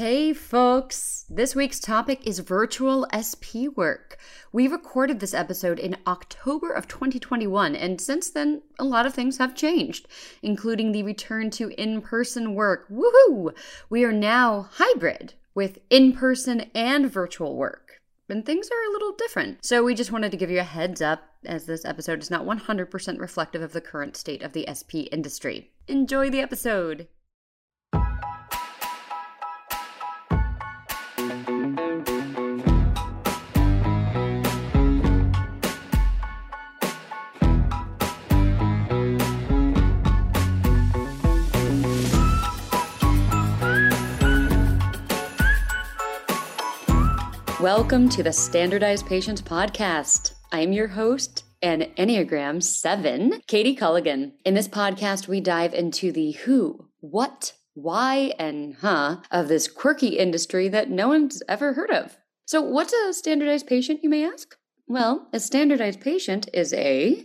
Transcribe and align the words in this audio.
Hey, 0.00 0.32
folks! 0.32 1.26
This 1.28 1.54
week's 1.54 1.78
topic 1.78 2.26
is 2.26 2.38
virtual 2.38 3.06
SP 3.12 3.68
work. 3.76 4.16
We 4.50 4.66
recorded 4.66 5.20
this 5.20 5.34
episode 5.34 5.78
in 5.78 5.98
October 6.06 6.72
of 6.72 6.88
2021, 6.88 7.76
and 7.76 8.00
since 8.00 8.30
then, 8.30 8.62
a 8.78 8.84
lot 8.84 9.04
of 9.04 9.12
things 9.12 9.36
have 9.36 9.54
changed, 9.54 10.08
including 10.40 10.92
the 10.92 11.02
return 11.02 11.50
to 11.50 11.78
in 11.78 12.00
person 12.00 12.54
work. 12.54 12.88
Woohoo! 12.88 13.54
We 13.90 14.02
are 14.04 14.10
now 14.10 14.70
hybrid 14.72 15.34
with 15.54 15.80
in 15.90 16.14
person 16.14 16.70
and 16.74 17.12
virtual 17.12 17.54
work. 17.56 18.00
And 18.30 18.46
things 18.46 18.70
are 18.70 18.88
a 18.88 18.92
little 18.92 19.12
different. 19.12 19.62
So, 19.62 19.84
we 19.84 19.94
just 19.94 20.12
wanted 20.12 20.30
to 20.30 20.38
give 20.38 20.50
you 20.50 20.60
a 20.60 20.62
heads 20.62 21.02
up 21.02 21.24
as 21.44 21.66
this 21.66 21.84
episode 21.84 22.22
is 22.22 22.30
not 22.30 22.46
100% 22.46 23.20
reflective 23.20 23.60
of 23.60 23.74
the 23.74 23.82
current 23.82 24.16
state 24.16 24.40
of 24.40 24.54
the 24.54 24.64
SP 24.64 25.12
industry. 25.12 25.72
Enjoy 25.88 26.30
the 26.30 26.40
episode! 26.40 27.06
Welcome 47.72 48.08
to 48.08 48.24
the 48.24 48.32
Standardized 48.32 49.06
Patients 49.06 49.40
Podcast. 49.40 50.32
I'm 50.50 50.72
your 50.72 50.88
host 50.88 51.44
and 51.62 51.82
Enneagram 51.96 52.60
7, 52.60 53.42
Katie 53.46 53.76
Culligan. 53.76 54.32
In 54.44 54.54
this 54.54 54.66
podcast, 54.66 55.28
we 55.28 55.40
dive 55.40 55.72
into 55.72 56.10
the 56.10 56.32
who, 56.32 56.88
what, 56.98 57.52
why, 57.74 58.32
and 58.40 58.74
huh 58.74 59.18
of 59.30 59.46
this 59.46 59.68
quirky 59.68 60.18
industry 60.18 60.68
that 60.68 60.90
no 60.90 61.06
one's 61.06 61.44
ever 61.48 61.74
heard 61.74 61.92
of. 61.92 62.18
So, 62.44 62.60
what's 62.60 62.92
a 62.92 63.14
standardized 63.14 63.68
patient, 63.68 64.00
you 64.02 64.10
may 64.10 64.24
ask? 64.24 64.56
Well, 64.88 65.28
a 65.32 65.38
standardized 65.38 66.00
patient 66.00 66.48
is 66.52 66.72
a 66.72 67.24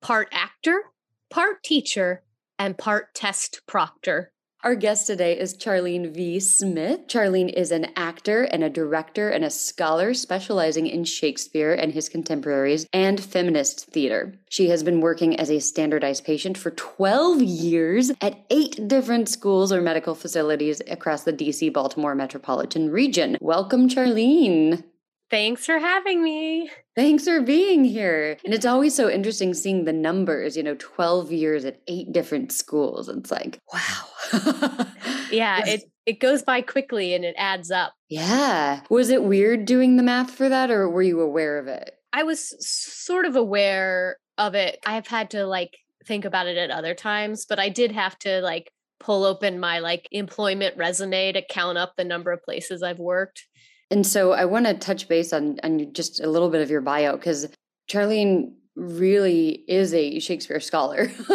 part 0.00 0.28
actor, 0.32 0.80
part 1.28 1.62
teacher, 1.62 2.22
and 2.58 2.78
part 2.78 3.14
test 3.14 3.60
proctor. 3.68 4.32
Our 4.64 4.76
guest 4.76 5.06
today 5.06 5.38
is 5.38 5.54
Charlene 5.54 6.10
V. 6.14 6.40
Smith. 6.40 7.06
Charlene 7.06 7.52
is 7.52 7.70
an 7.70 7.88
actor 7.96 8.44
and 8.44 8.64
a 8.64 8.70
director 8.70 9.28
and 9.28 9.44
a 9.44 9.50
scholar 9.50 10.14
specializing 10.14 10.86
in 10.86 11.04
Shakespeare 11.04 11.74
and 11.74 11.92
his 11.92 12.08
contemporaries 12.08 12.86
and 12.90 13.22
feminist 13.22 13.84
theater. 13.84 14.32
She 14.48 14.70
has 14.70 14.82
been 14.82 15.02
working 15.02 15.38
as 15.38 15.50
a 15.50 15.60
standardized 15.60 16.24
patient 16.24 16.56
for 16.56 16.70
12 16.70 17.42
years 17.42 18.10
at 18.22 18.42
eight 18.48 18.88
different 18.88 19.28
schools 19.28 19.70
or 19.70 19.82
medical 19.82 20.14
facilities 20.14 20.80
across 20.90 21.24
the 21.24 21.32
DC 21.34 21.70
Baltimore 21.70 22.14
metropolitan 22.14 22.88
region. 22.88 23.36
Welcome, 23.42 23.90
Charlene. 23.90 24.82
Thanks 25.30 25.66
for 25.66 25.78
having 25.78 26.22
me. 26.22 26.70
Thanks 26.94 27.24
for 27.24 27.40
being 27.40 27.84
here. 27.84 28.36
And 28.44 28.54
it's 28.54 28.66
always 28.66 28.94
so 28.94 29.10
interesting 29.10 29.54
seeing 29.54 29.84
the 29.84 29.92
numbers, 29.92 30.56
you 30.56 30.62
know, 30.62 30.76
12 30.78 31.32
years 31.32 31.64
at 31.64 31.80
eight 31.88 32.12
different 32.12 32.52
schools. 32.52 33.08
It's 33.08 33.30
like, 33.30 33.58
wow. 33.72 34.86
yeah, 35.30 35.62
it 35.66 35.84
it 36.06 36.20
goes 36.20 36.42
by 36.42 36.60
quickly 36.60 37.14
and 37.14 37.24
it 37.24 37.34
adds 37.38 37.70
up. 37.70 37.94
Yeah. 38.08 38.82
Was 38.90 39.08
it 39.08 39.24
weird 39.24 39.64
doing 39.64 39.96
the 39.96 40.02
math 40.02 40.30
for 40.30 40.48
that 40.48 40.70
or 40.70 40.88
were 40.88 41.02
you 41.02 41.20
aware 41.20 41.58
of 41.58 41.66
it? 41.66 41.94
I 42.12 42.22
was 42.22 42.54
sort 42.60 43.24
of 43.24 43.34
aware 43.34 44.18
of 44.38 44.54
it. 44.54 44.78
I 44.86 44.94
have 44.94 45.06
had 45.06 45.30
to 45.30 45.46
like 45.46 45.78
think 46.06 46.24
about 46.24 46.46
it 46.46 46.56
at 46.56 46.70
other 46.70 46.94
times, 46.94 47.46
but 47.48 47.58
I 47.58 47.70
did 47.70 47.92
have 47.92 48.18
to 48.20 48.40
like 48.40 48.70
pull 49.00 49.24
open 49.24 49.58
my 49.58 49.80
like 49.80 50.06
employment 50.12 50.76
resume 50.76 51.32
to 51.32 51.42
count 51.42 51.78
up 51.78 51.94
the 51.96 52.04
number 52.04 52.30
of 52.32 52.42
places 52.42 52.82
I've 52.82 52.98
worked. 52.98 53.44
And 53.90 54.06
so 54.06 54.32
I 54.32 54.44
want 54.44 54.66
to 54.66 54.74
touch 54.74 55.08
base 55.08 55.32
on 55.32 55.58
on 55.62 55.92
just 55.92 56.20
a 56.20 56.28
little 56.28 56.50
bit 56.50 56.62
of 56.62 56.70
your 56.70 56.80
bio 56.80 57.16
because 57.16 57.48
Charlene 57.90 58.52
really 58.76 59.64
is 59.68 59.94
a 59.94 60.18
Shakespeare 60.18 60.60
scholar. 60.60 61.10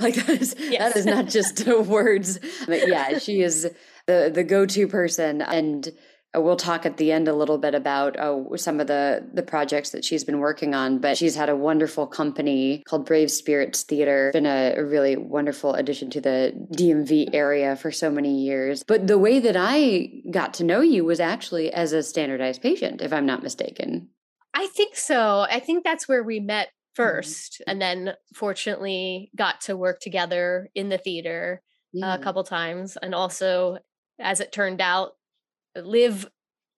like 0.00 0.14
that 0.14 0.38
is 0.40 0.54
yes. 0.58 0.94
that 0.94 0.96
is 0.96 1.06
not 1.06 1.26
just 1.26 1.66
words. 1.86 2.38
But 2.66 2.88
yeah, 2.88 3.18
she 3.18 3.42
is 3.42 3.70
the 4.06 4.30
the 4.32 4.44
go-to 4.44 4.86
person 4.88 5.42
and 5.42 5.88
we'll 6.34 6.56
talk 6.56 6.86
at 6.86 6.96
the 6.96 7.10
end 7.10 7.26
a 7.26 7.32
little 7.32 7.58
bit 7.58 7.74
about 7.74 8.18
uh, 8.18 8.56
some 8.56 8.80
of 8.80 8.86
the 8.86 9.28
the 9.32 9.42
projects 9.42 9.90
that 9.90 10.04
she's 10.04 10.24
been 10.24 10.38
working 10.38 10.74
on 10.74 10.98
but 10.98 11.16
she's 11.16 11.34
had 11.34 11.48
a 11.48 11.56
wonderful 11.56 12.06
company 12.06 12.82
called 12.86 13.04
brave 13.04 13.30
spirits 13.30 13.82
theater 13.82 14.30
been 14.32 14.46
a, 14.46 14.74
a, 14.76 14.84
really 14.84 15.16
wonderful 15.16 15.74
addition 15.74 16.10
to 16.10 16.20
the 16.20 16.52
dmv 16.72 17.30
area 17.32 17.74
for 17.76 17.90
so 17.90 18.10
many 18.10 18.42
years 18.42 18.82
but 18.84 19.06
the 19.06 19.18
way 19.18 19.40
that 19.40 19.56
i 19.56 20.08
got 20.30 20.54
to 20.54 20.64
know 20.64 20.80
you 20.80 21.04
was 21.04 21.20
actually 21.20 21.72
as 21.72 21.92
a 21.92 22.02
standardized 22.02 22.62
patient 22.62 23.02
if 23.02 23.12
i'm 23.12 23.26
not 23.26 23.42
mistaken 23.42 24.08
i 24.54 24.66
think 24.68 24.96
so 24.96 25.46
i 25.50 25.58
think 25.58 25.82
that's 25.84 26.08
where 26.08 26.22
we 26.22 26.38
met 26.38 26.68
1st 26.98 27.22
mm-hmm. 27.22 27.70
and 27.70 27.82
then 27.82 28.14
fortunately 28.34 29.30
got 29.36 29.60
to 29.62 29.76
work 29.76 30.00
together 30.00 30.68
in 30.74 30.88
the 30.88 30.98
theater 30.98 31.62
yeah. 31.92 32.14
a 32.14 32.18
couple 32.18 32.44
times 32.44 32.96
and 33.00 33.14
also 33.14 33.78
as 34.20 34.40
it 34.40 34.52
turned 34.52 34.80
out 34.80 35.12
live 35.76 36.28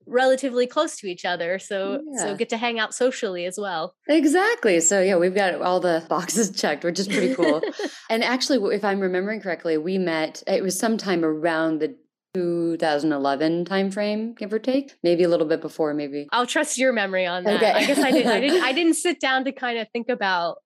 relatively 0.07 0.67
close 0.67 0.97
to 0.97 1.07
each 1.07 1.25
other 1.25 1.59
so 1.59 2.01
yeah. 2.13 2.19
so 2.19 2.37
get 2.37 2.49
to 2.49 2.57
hang 2.57 2.79
out 2.79 2.95
socially 2.95 3.45
as 3.45 3.59
well 3.59 3.95
exactly 4.09 4.81
so 4.81 5.01
yeah 5.01 5.17
we've 5.17 5.35
got 5.35 5.61
all 5.61 5.81
the 5.81 6.05
boxes 6.09 6.51
checked 6.61 6.85
which 6.85 6.99
is 6.99 7.07
pretty 7.07 7.35
cool 7.35 7.63
and 8.11 8.25
actually 8.25 8.59
if 8.75 8.85
i'm 8.85 9.01
remembering 9.01 9.41
correctly 9.41 9.79
we 9.79 9.99
met 9.99 10.43
it 10.47 10.63
was 10.63 10.79
sometime 10.79 11.25
around 11.25 11.81
the 11.81 11.95
2011 12.35 13.65
timeframe 13.65 14.37
give 14.37 14.53
or 14.53 14.59
take 14.59 14.95
maybe 15.03 15.23
a 15.23 15.29
little 15.29 15.47
bit 15.47 15.61
before 15.61 15.93
maybe 15.93 16.27
i'll 16.33 16.47
trust 16.47 16.79
your 16.79 16.93
memory 16.93 17.27
on 17.27 17.45
that 17.45 17.57
okay. 17.57 17.73
i 17.73 17.87
guess 17.87 17.99
i 17.99 18.11
didn't 18.11 18.33
i 18.33 18.41
didn't 18.41 18.63
i 18.63 18.73
didn't 18.73 18.95
sit 18.95 19.21
down 19.21 19.45
to 19.45 19.53
kind 19.53 19.79
of 19.79 19.87
think 19.93 20.09
about 20.09 20.57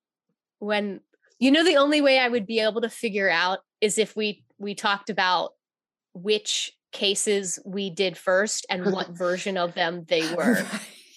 when 0.60 1.00
you 1.38 1.50
know 1.50 1.64
the 1.64 1.76
only 1.76 2.00
way 2.00 2.18
i 2.18 2.28
would 2.28 2.46
be 2.46 2.60
able 2.60 2.80
to 2.80 2.88
figure 2.88 3.28
out 3.28 3.58
is 3.80 3.98
if 3.98 4.16
we 4.16 4.44
we 4.58 4.74
talked 4.74 5.10
about 5.10 5.50
which 6.14 6.72
cases 6.96 7.58
we 7.64 7.90
did 7.90 8.16
first 8.16 8.66
and 8.70 8.92
what 8.92 9.10
version 9.10 9.56
of 9.56 9.74
them 9.74 10.04
they 10.08 10.34
were. 10.36 10.64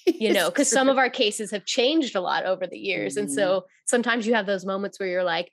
you 0.05 0.33
know, 0.33 0.49
because 0.49 0.69
some 0.69 0.89
of 0.89 0.97
our 0.97 1.09
cases 1.09 1.51
have 1.51 1.65
changed 1.65 2.15
a 2.15 2.21
lot 2.21 2.45
over 2.45 2.67
the 2.67 2.77
years. 2.77 3.13
Mm-hmm. 3.13 3.25
And 3.25 3.31
so 3.31 3.65
sometimes 3.85 4.27
you 4.27 4.33
have 4.33 4.45
those 4.45 4.65
moments 4.65 4.99
where 4.99 5.07
you're 5.09 5.23
like, 5.23 5.51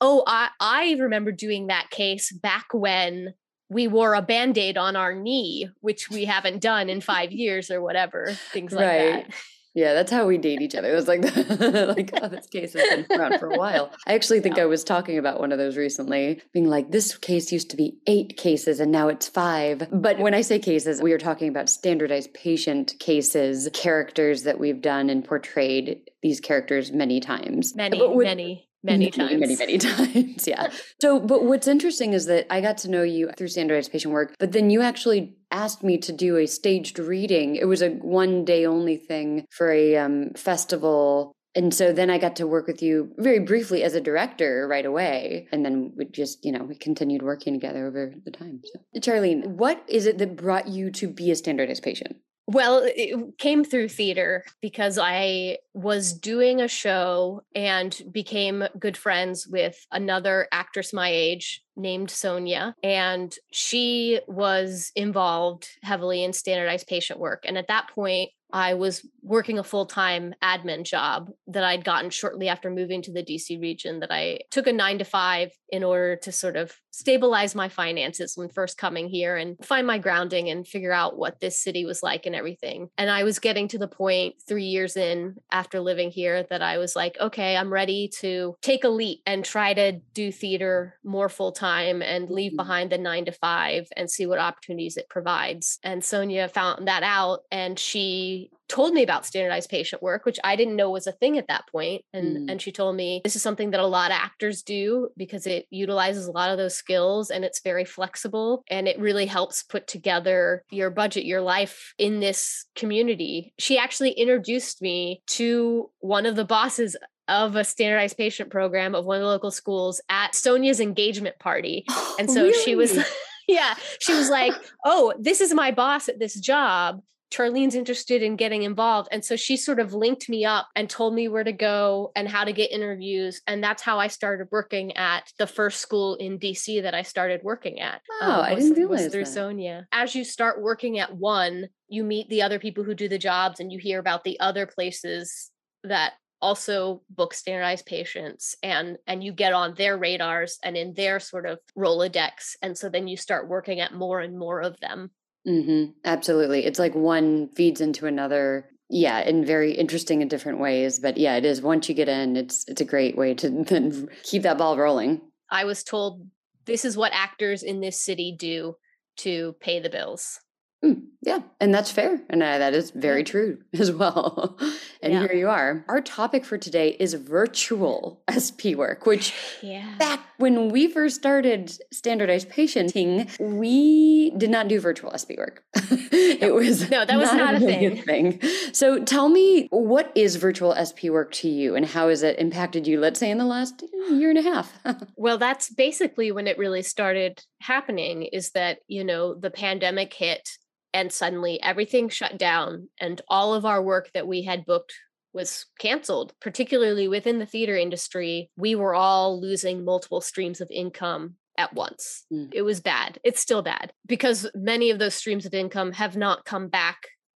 oh, 0.00 0.22
I, 0.26 0.50
I 0.60 0.96
remember 0.98 1.32
doing 1.32 1.68
that 1.68 1.90
case 1.90 2.30
back 2.30 2.66
when 2.72 3.34
we 3.68 3.88
wore 3.88 4.14
a 4.14 4.22
band-aid 4.22 4.76
on 4.76 4.96
our 4.96 5.14
knee, 5.14 5.68
which 5.80 6.10
we 6.10 6.24
haven't 6.24 6.60
done 6.60 6.88
in 6.88 7.00
five 7.00 7.32
years 7.32 7.70
or 7.70 7.80
whatever, 7.82 8.32
things 8.52 8.72
like 8.72 8.86
right. 8.86 9.26
that. 9.26 9.34
Yeah, 9.76 9.92
that's 9.92 10.10
how 10.10 10.26
we 10.26 10.38
date 10.38 10.62
each 10.62 10.74
other. 10.74 10.90
It 10.90 10.94
was 10.94 11.06
like, 11.06 11.22
like 11.96 12.10
oh, 12.22 12.28
this 12.28 12.46
case 12.46 12.72
has 12.72 13.06
been 13.06 13.20
around 13.20 13.38
for 13.38 13.50
a 13.50 13.58
while. 13.58 13.92
I 14.06 14.14
actually 14.14 14.40
think 14.40 14.56
yeah. 14.56 14.62
I 14.62 14.66
was 14.66 14.82
talking 14.82 15.18
about 15.18 15.38
one 15.38 15.52
of 15.52 15.58
those 15.58 15.76
recently, 15.76 16.40
being 16.54 16.66
like, 16.66 16.92
this 16.92 17.14
case 17.18 17.52
used 17.52 17.68
to 17.70 17.76
be 17.76 17.98
eight 18.06 18.38
cases 18.38 18.80
and 18.80 18.90
now 18.90 19.08
it's 19.08 19.28
five. 19.28 19.86
But 19.92 20.18
when 20.18 20.32
I 20.32 20.40
say 20.40 20.58
cases, 20.58 21.02
we 21.02 21.12
are 21.12 21.18
talking 21.18 21.50
about 21.50 21.68
standardized 21.68 22.32
patient 22.32 22.94
cases, 22.98 23.68
characters 23.74 24.44
that 24.44 24.58
we've 24.58 24.80
done 24.80 25.10
and 25.10 25.22
portrayed 25.22 26.00
these 26.22 26.40
characters 26.40 26.90
many 26.90 27.20
times. 27.20 27.76
Many, 27.76 28.00
with, 28.00 28.24
many 28.24 28.66
many 28.82 29.10
times. 29.10 29.40
Many, 29.40 29.56
many 29.58 29.78
times. 29.78 30.46
yeah. 30.46 30.70
So, 31.00 31.20
but 31.20 31.44
what's 31.44 31.66
interesting 31.66 32.14
is 32.14 32.26
that 32.26 32.46
I 32.50 32.60
got 32.60 32.78
to 32.78 32.90
know 32.90 33.02
you 33.02 33.30
through 33.36 33.48
standardized 33.48 33.92
patient 33.92 34.14
work, 34.14 34.34
but 34.38 34.52
then 34.52 34.70
you 34.70 34.80
actually 34.80 35.35
asked 35.50 35.82
me 35.82 35.98
to 35.98 36.12
do 36.12 36.36
a 36.36 36.46
staged 36.46 36.98
reading. 36.98 37.56
It 37.56 37.66
was 37.66 37.82
a 37.82 37.90
one 37.90 38.44
day 38.44 38.66
only 38.66 38.96
thing 38.96 39.46
for 39.50 39.70
a 39.70 39.96
um, 39.96 40.30
festival. 40.36 41.32
And 41.54 41.72
so 41.72 41.92
then 41.92 42.10
I 42.10 42.18
got 42.18 42.36
to 42.36 42.46
work 42.46 42.66
with 42.66 42.82
you 42.82 43.12
very 43.16 43.38
briefly 43.38 43.82
as 43.82 43.94
a 43.94 44.00
director 44.00 44.66
right 44.68 44.84
away. 44.84 45.48
And 45.52 45.64
then 45.64 45.92
we 45.96 46.04
just, 46.04 46.44
you 46.44 46.52
know, 46.52 46.64
we 46.64 46.74
continued 46.74 47.22
working 47.22 47.54
together 47.54 47.86
over 47.86 48.12
the 48.24 48.30
time. 48.30 48.60
So, 48.64 49.00
Charlene, 49.00 49.46
what 49.46 49.82
is 49.88 50.04
it 50.04 50.18
that 50.18 50.36
brought 50.36 50.68
you 50.68 50.90
to 50.92 51.08
be 51.08 51.30
a 51.30 51.36
standardized 51.36 51.82
patient? 51.82 52.16
Well, 52.48 52.82
it 52.84 53.38
came 53.38 53.64
through 53.64 53.88
theater 53.88 54.44
because 54.62 54.98
I 55.02 55.58
was 55.74 56.12
doing 56.12 56.60
a 56.60 56.68
show 56.68 57.42
and 57.56 58.00
became 58.12 58.64
good 58.78 58.96
friends 58.96 59.48
with 59.48 59.84
another 59.90 60.46
actress 60.52 60.92
my 60.92 61.08
age 61.08 61.62
named 61.76 62.08
Sonia. 62.08 62.74
And 62.84 63.34
she 63.50 64.20
was 64.28 64.92
involved 64.94 65.68
heavily 65.82 66.22
in 66.22 66.32
standardized 66.32 66.86
patient 66.86 67.18
work. 67.18 67.44
And 67.46 67.58
at 67.58 67.66
that 67.66 67.88
point, 67.92 68.30
I 68.52 68.74
was 68.74 69.04
working 69.26 69.58
a 69.58 69.64
full 69.64 69.86
time 69.86 70.34
admin 70.42 70.84
job 70.84 71.30
that 71.48 71.64
I'd 71.64 71.84
gotten 71.84 72.10
shortly 72.10 72.48
after 72.48 72.70
moving 72.70 73.02
to 73.02 73.12
the 73.12 73.22
DC 73.22 73.60
region. 73.60 74.00
That 74.00 74.12
I 74.12 74.40
took 74.50 74.66
a 74.66 74.72
nine 74.72 74.98
to 74.98 75.04
five 75.04 75.50
in 75.68 75.82
order 75.82 76.16
to 76.16 76.30
sort 76.30 76.56
of 76.56 76.72
stabilize 76.90 77.54
my 77.54 77.68
finances 77.68 78.36
when 78.36 78.48
first 78.48 78.78
coming 78.78 79.08
here 79.08 79.36
and 79.36 79.56
find 79.62 79.86
my 79.86 79.98
grounding 79.98 80.48
and 80.48 80.66
figure 80.66 80.92
out 80.92 81.18
what 81.18 81.40
this 81.40 81.60
city 81.60 81.84
was 81.84 82.02
like 82.02 82.24
and 82.24 82.34
everything. 82.34 82.88
And 82.96 83.10
I 83.10 83.24
was 83.24 83.38
getting 83.38 83.68
to 83.68 83.78
the 83.78 83.88
point 83.88 84.36
three 84.48 84.64
years 84.64 84.96
in 84.96 85.36
after 85.50 85.80
living 85.80 86.10
here 86.10 86.44
that 86.44 86.62
I 86.62 86.78
was 86.78 86.96
like, 86.96 87.16
okay, 87.20 87.56
I'm 87.56 87.72
ready 87.72 88.08
to 88.20 88.56
take 88.62 88.84
a 88.84 88.88
leap 88.88 89.20
and 89.26 89.44
try 89.44 89.74
to 89.74 90.00
do 90.14 90.32
theater 90.32 90.98
more 91.04 91.28
full 91.28 91.52
time 91.52 92.00
and 92.00 92.30
leave 92.30 92.52
mm-hmm. 92.52 92.56
behind 92.56 92.90
the 92.90 92.98
nine 92.98 93.24
to 93.26 93.32
five 93.32 93.88
and 93.96 94.10
see 94.10 94.26
what 94.26 94.38
opportunities 94.38 94.96
it 94.96 95.08
provides. 95.08 95.78
And 95.82 96.02
Sonia 96.02 96.48
found 96.48 96.88
that 96.88 97.02
out 97.02 97.40
and 97.50 97.78
she 97.78 98.50
told 98.68 98.92
me 98.92 99.02
about 99.02 99.26
standardized 99.26 99.70
patient 99.70 100.02
work 100.02 100.24
which 100.24 100.38
i 100.44 100.56
didn't 100.56 100.76
know 100.76 100.90
was 100.90 101.06
a 101.06 101.12
thing 101.12 101.38
at 101.38 101.48
that 101.48 101.66
point 101.70 102.02
and 102.12 102.36
mm. 102.36 102.50
and 102.50 102.60
she 102.60 102.72
told 102.72 102.96
me 102.96 103.20
this 103.24 103.36
is 103.36 103.42
something 103.42 103.70
that 103.70 103.80
a 103.80 103.86
lot 103.86 104.10
of 104.10 104.16
actors 104.16 104.62
do 104.62 105.08
because 105.16 105.46
it 105.46 105.66
utilizes 105.70 106.26
a 106.26 106.32
lot 106.32 106.50
of 106.50 106.58
those 106.58 106.74
skills 106.74 107.30
and 107.30 107.44
it's 107.44 107.60
very 107.62 107.84
flexible 107.84 108.64
and 108.70 108.88
it 108.88 108.98
really 108.98 109.26
helps 109.26 109.62
put 109.62 109.86
together 109.86 110.62
your 110.70 110.90
budget 110.90 111.24
your 111.24 111.40
life 111.40 111.94
in 111.98 112.20
this 112.20 112.66
community 112.74 113.52
she 113.58 113.78
actually 113.78 114.10
introduced 114.12 114.82
me 114.82 115.22
to 115.26 115.90
one 116.00 116.26
of 116.26 116.36
the 116.36 116.44
bosses 116.44 116.96
of 117.28 117.56
a 117.56 117.64
standardized 117.64 118.16
patient 118.16 118.50
program 118.50 118.94
of 118.94 119.04
one 119.04 119.16
of 119.16 119.22
the 119.22 119.28
local 119.28 119.50
schools 119.50 120.00
at 120.08 120.34
Sonia's 120.34 120.80
engagement 120.80 121.38
party. 121.38 121.84
And 122.18 122.30
so 122.30 122.44
really? 122.44 122.64
she 122.64 122.74
was 122.74 122.98
yeah, 123.48 123.74
she 124.00 124.14
was 124.14 124.30
like, 124.30 124.54
"Oh, 124.86 125.12
this 125.18 125.42
is 125.42 125.52
my 125.52 125.70
boss 125.70 126.08
at 126.08 126.18
this 126.18 126.34
job. 126.34 127.02
Charlene's 127.30 127.74
interested 127.74 128.22
in 128.22 128.36
getting 128.36 128.62
involved. 128.62 129.08
And 129.10 129.24
so 129.24 129.36
she 129.36 129.56
sort 129.56 129.80
of 129.80 129.92
linked 129.92 130.28
me 130.28 130.44
up 130.44 130.68
and 130.76 130.88
told 130.88 131.14
me 131.14 131.28
where 131.28 131.44
to 131.44 131.52
go 131.52 132.12
and 132.14 132.28
how 132.28 132.44
to 132.44 132.52
get 132.52 132.70
interviews. 132.70 133.42
And 133.46 133.62
that's 133.62 133.82
how 133.82 133.98
I 133.98 134.08
started 134.08 134.48
working 134.50 134.96
at 134.96 135.32
the 135.38 135.46
first 135.46 135.80
school 135.80 136.14
in 136.16 136.38
DC 136.38 136.82
that 136.82 136.94
I 136.94 137.02
started 137.02 137.40
working 137.42 137.80
at. 137.80 138.00
Oh, 138.22 138.32
um, 138.32 138.40
I 138.40 138.54
didn't 138.54 138.74
realize 138.74 139.04
was 139.04 139.12
through 139.12 139.24
that. 139.24 139.32
Sonia. 139.32 139.88
As 139.92 140.14
you 140.14 140.24
start 140.24 140.62
working 140.62 140.98
at 140.98 141.14
one, 141.14 141.68
you 141.88 142.04
meet 142.04 142.28
the 142.28 142.42
other 142.42 142.58
people 142.58 142.84
who 142.84 142.94
do 142.94 143.08
the 143.08 143.18
jobs 143.18 143.60
and 143.60 143.72
you 143.72 143.78
hear 143.78 143.98
about 143.98 144.24
the 144.24 144.38
other 144.40 144.66
places 144.66 145.50
that 145.82 146.14
also 146.42 147.02
book 147.08 147.32
standardized 147.32 147.86
patients 147.86 148.56
and 148.62 148.98
and 149.06 149.24
you 149.24 149.32
get 149.32 149.54
on 149.54 149.72
their 149.74 149.96
radars 149.96 150.58
and 150.62 150.76
in 150.76 150.92
their 150.92 151.18
sort 151.18 151.46
of 151.46 151.58
rolodex 151.78 152.56
and 152.60 152.76
so 152.76 152.90
then 152.90 153.08
you 153.08 153.16
start 153.16 153.48
working 153.48 153.80
at 153.80 153.94
more 153.94 154.20
and 154.20 154.38
more 154.38 154.60
of 154.60 154.78
them 154.80 155.10
Mm-hmm. 155.46 155.92
Absolutely. 156.04 156.64
It's 156.64 156.78
like 156.78 156.94
one 156.94 157.48
feeds 157.54 157.80
into 157.80 158.06
another. 158.06 158.68
Yeah, 158.88 159.20
in 159.20 159.44
very 159.44 159.72
interesting 159.72 160.22
and 160.22 160.30
different 160.30 160.60
ways. 160.60 161.00
But 161.00 161.16
yeah, 161.16 161.36
it 161.36 161.44
is 161.44 161.60
once 161.60 161.88
you 161.88 161.94
get 161.94 162.08
in, 162.08 162.36
it's 162.36 162.64
it's 162.68 162.80
a 162.80 162.84
great 162.84 163.16
way 163.16 163.34
to 163.34 163.50
then 163.68 164.08
keep 164.22 164.42
that 164.42 164.58
ball 164.58 164.76
rolling. 164.76 165.20
I 165.50 165.64
was 165.64 165.82
told 165.82 166.26
this 166.66 166.84
is 166.84 166.96
what 166.96 167.12
actors 167.12 167.62
in 167.62 167.80
this 167.80 168.00
city 168.00 168.34
do 168.36 168.76
to 169.18 169.54
pay 169.60 169.80
the 169.80 169.90
bills. 169.90 170.40
Mm, 170.84 171.02
yeah, 171.26 171.40
and 171.60 171.74
that's 171.74 171.90
fair. 171.90 172.20
And 172.30 172.40
uh, 172.40 172.58
that 172.58 172.72
is 172.72 172.92
very 172.92 173.24
true 173.24 173.58
as 173.74 173.90
well. 173.90 174.56
and 175.02 175.12
yeah. 175.12 175.26
here 175.26 175.32
you 175.32 175.48
are. 175.48 175.84
Our 175.88 176.00
topic 176.00 176.44
for 176.44 176.56
today 176.56 176.96
is 177.00 177.14
virtual 177.14 178.22
SP 178.30 178.76
work, 178.76 179.06
which 179.06 179.34
yeah. 179.60 179.96
back 179.98 180.20
when 180.38 180.68
we 180.70 180.86
first 180.86 181.16
started 181.16 181.76
standardized 181.92 182.48
patienting, 182.48 183.28
we 183.40 184.30
did 184.36 184.50
not 184.50 184.68
do 184.68 184.78
virtual 184.78 185.10
SP 185.18 185.34
work. 185.36 185.64
it 185.74 186.54
was 186.54 186.88
No, 186.90 187.04
that 187.04 187.18
was 187.18 187.32
not, 187.32 187.54
not 187.54 187.54
a 187.56 187.58
thing. 187.58 188.02
thing. 188.02 188.40
So 188.72 189.02
tell 189.02 189.28
me, 189.28 189.66
what 189.70 190.12
is 190.14 190.36
virtual 190.36 190.76
SP 190.78 191.10
work 191.10 191.32
to 191.32 191.48
you 191.48 191.74
and 191.74 191.84
how 191.84 192.08
has 192.08 192.22
it 192.22 192.38
impacted 192.38 192.86
you, 192.86 193.00
let's 193.00 193.18
say, 193.18 193.32
in 193.32 193.38
the 193.38 193.44
last 193.44 193.82
year 194.10 194.30
and 194.30 194.38
a 194.38 194.42
half? 194.42 194.72
well, 195.16 195.38
that's 195.38 195.70
basically 195.70 196.30
when 196.30 196.46
it 196.46 196.56
really 196.56 196.82
started 196.82 197.42
happening 197.62 198.22
is 198.22 198.52
that, 198.52 198.78
you 198.86 199.02
know, 199.02 199.34
the 199.34 199.50
pandemic 199.50 200.14
hit 200.14 200.48
and 200.96 201.12
suddenly 201.12 201.62
everything 201.62 202.08
shut 202.08 202.38
down 202.38 202.88
and 202.98 203.20
all 203.28 203.52
of 203.52 203.66
our 203.66 203.82
work 203.82 204.10
that 204.14 204.26
we 204.26 204.42
had 204.42 204.64
booked 204.64 204.94
was 205.34 205.66
canceled 205.78 206.32
particularly 206.40 207.06
within 207.06 207.38
the 207.38 207.44
theater 207.44 207.76
industry 207.76 208.50
we 208.56 208.74
were 208.74 208.94
all 208.94 209.38
losing 209.38 209.84
multiple 209.84 210.22
streams 210.22 210.62
of 210.62 210.70
income 210.70 211.36
at 211.58 211.74
once. 211.74 212.24
Mm. 212.32 212.50
it 212.52 212.62
was 212.62 212.80
bad. 212.80 213.18
It's 213.24 213.40
still 213.40 213.62
bad 213.62 213.92
because 214.06 214.46
many 214.54 214.90
of 214.90 214.98
those 214.98 215.14
streams 215.14 215.46
of 215.46 215.54
income 215.54 215.92
have 215.92 216.16
not 216.16 216.44
come 216.44 216.68
back 216.68 216.98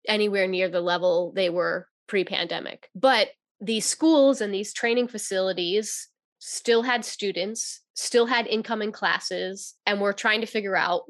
anywhere 0.09 0.47
near 0.47 0.69
the 0.69 0.81
level 0.81 1.33
they 1.35 1.51
were 1.51 1.89
pre-pandemic. 2.07 2.89
But 2.95 3.29
these 3.61 3.87
schools 3.87 4.41
and 4.41 4.53
these 4.53 4.73
training 4.73 5.09
facilities 5.09 6.09
still 6.39 6.83
had 6.83 7.05
students 7.05 7.83
still 7.95 8.27
had 8.27 8.47
incoming 8.47 8.93
classes 8.93 9.75
and 9.87 10.01
we're 10.01 10.13
trying 10.13 10.43
to 10.43 10.47
figure 10.47 10.77
out 10.77 11.05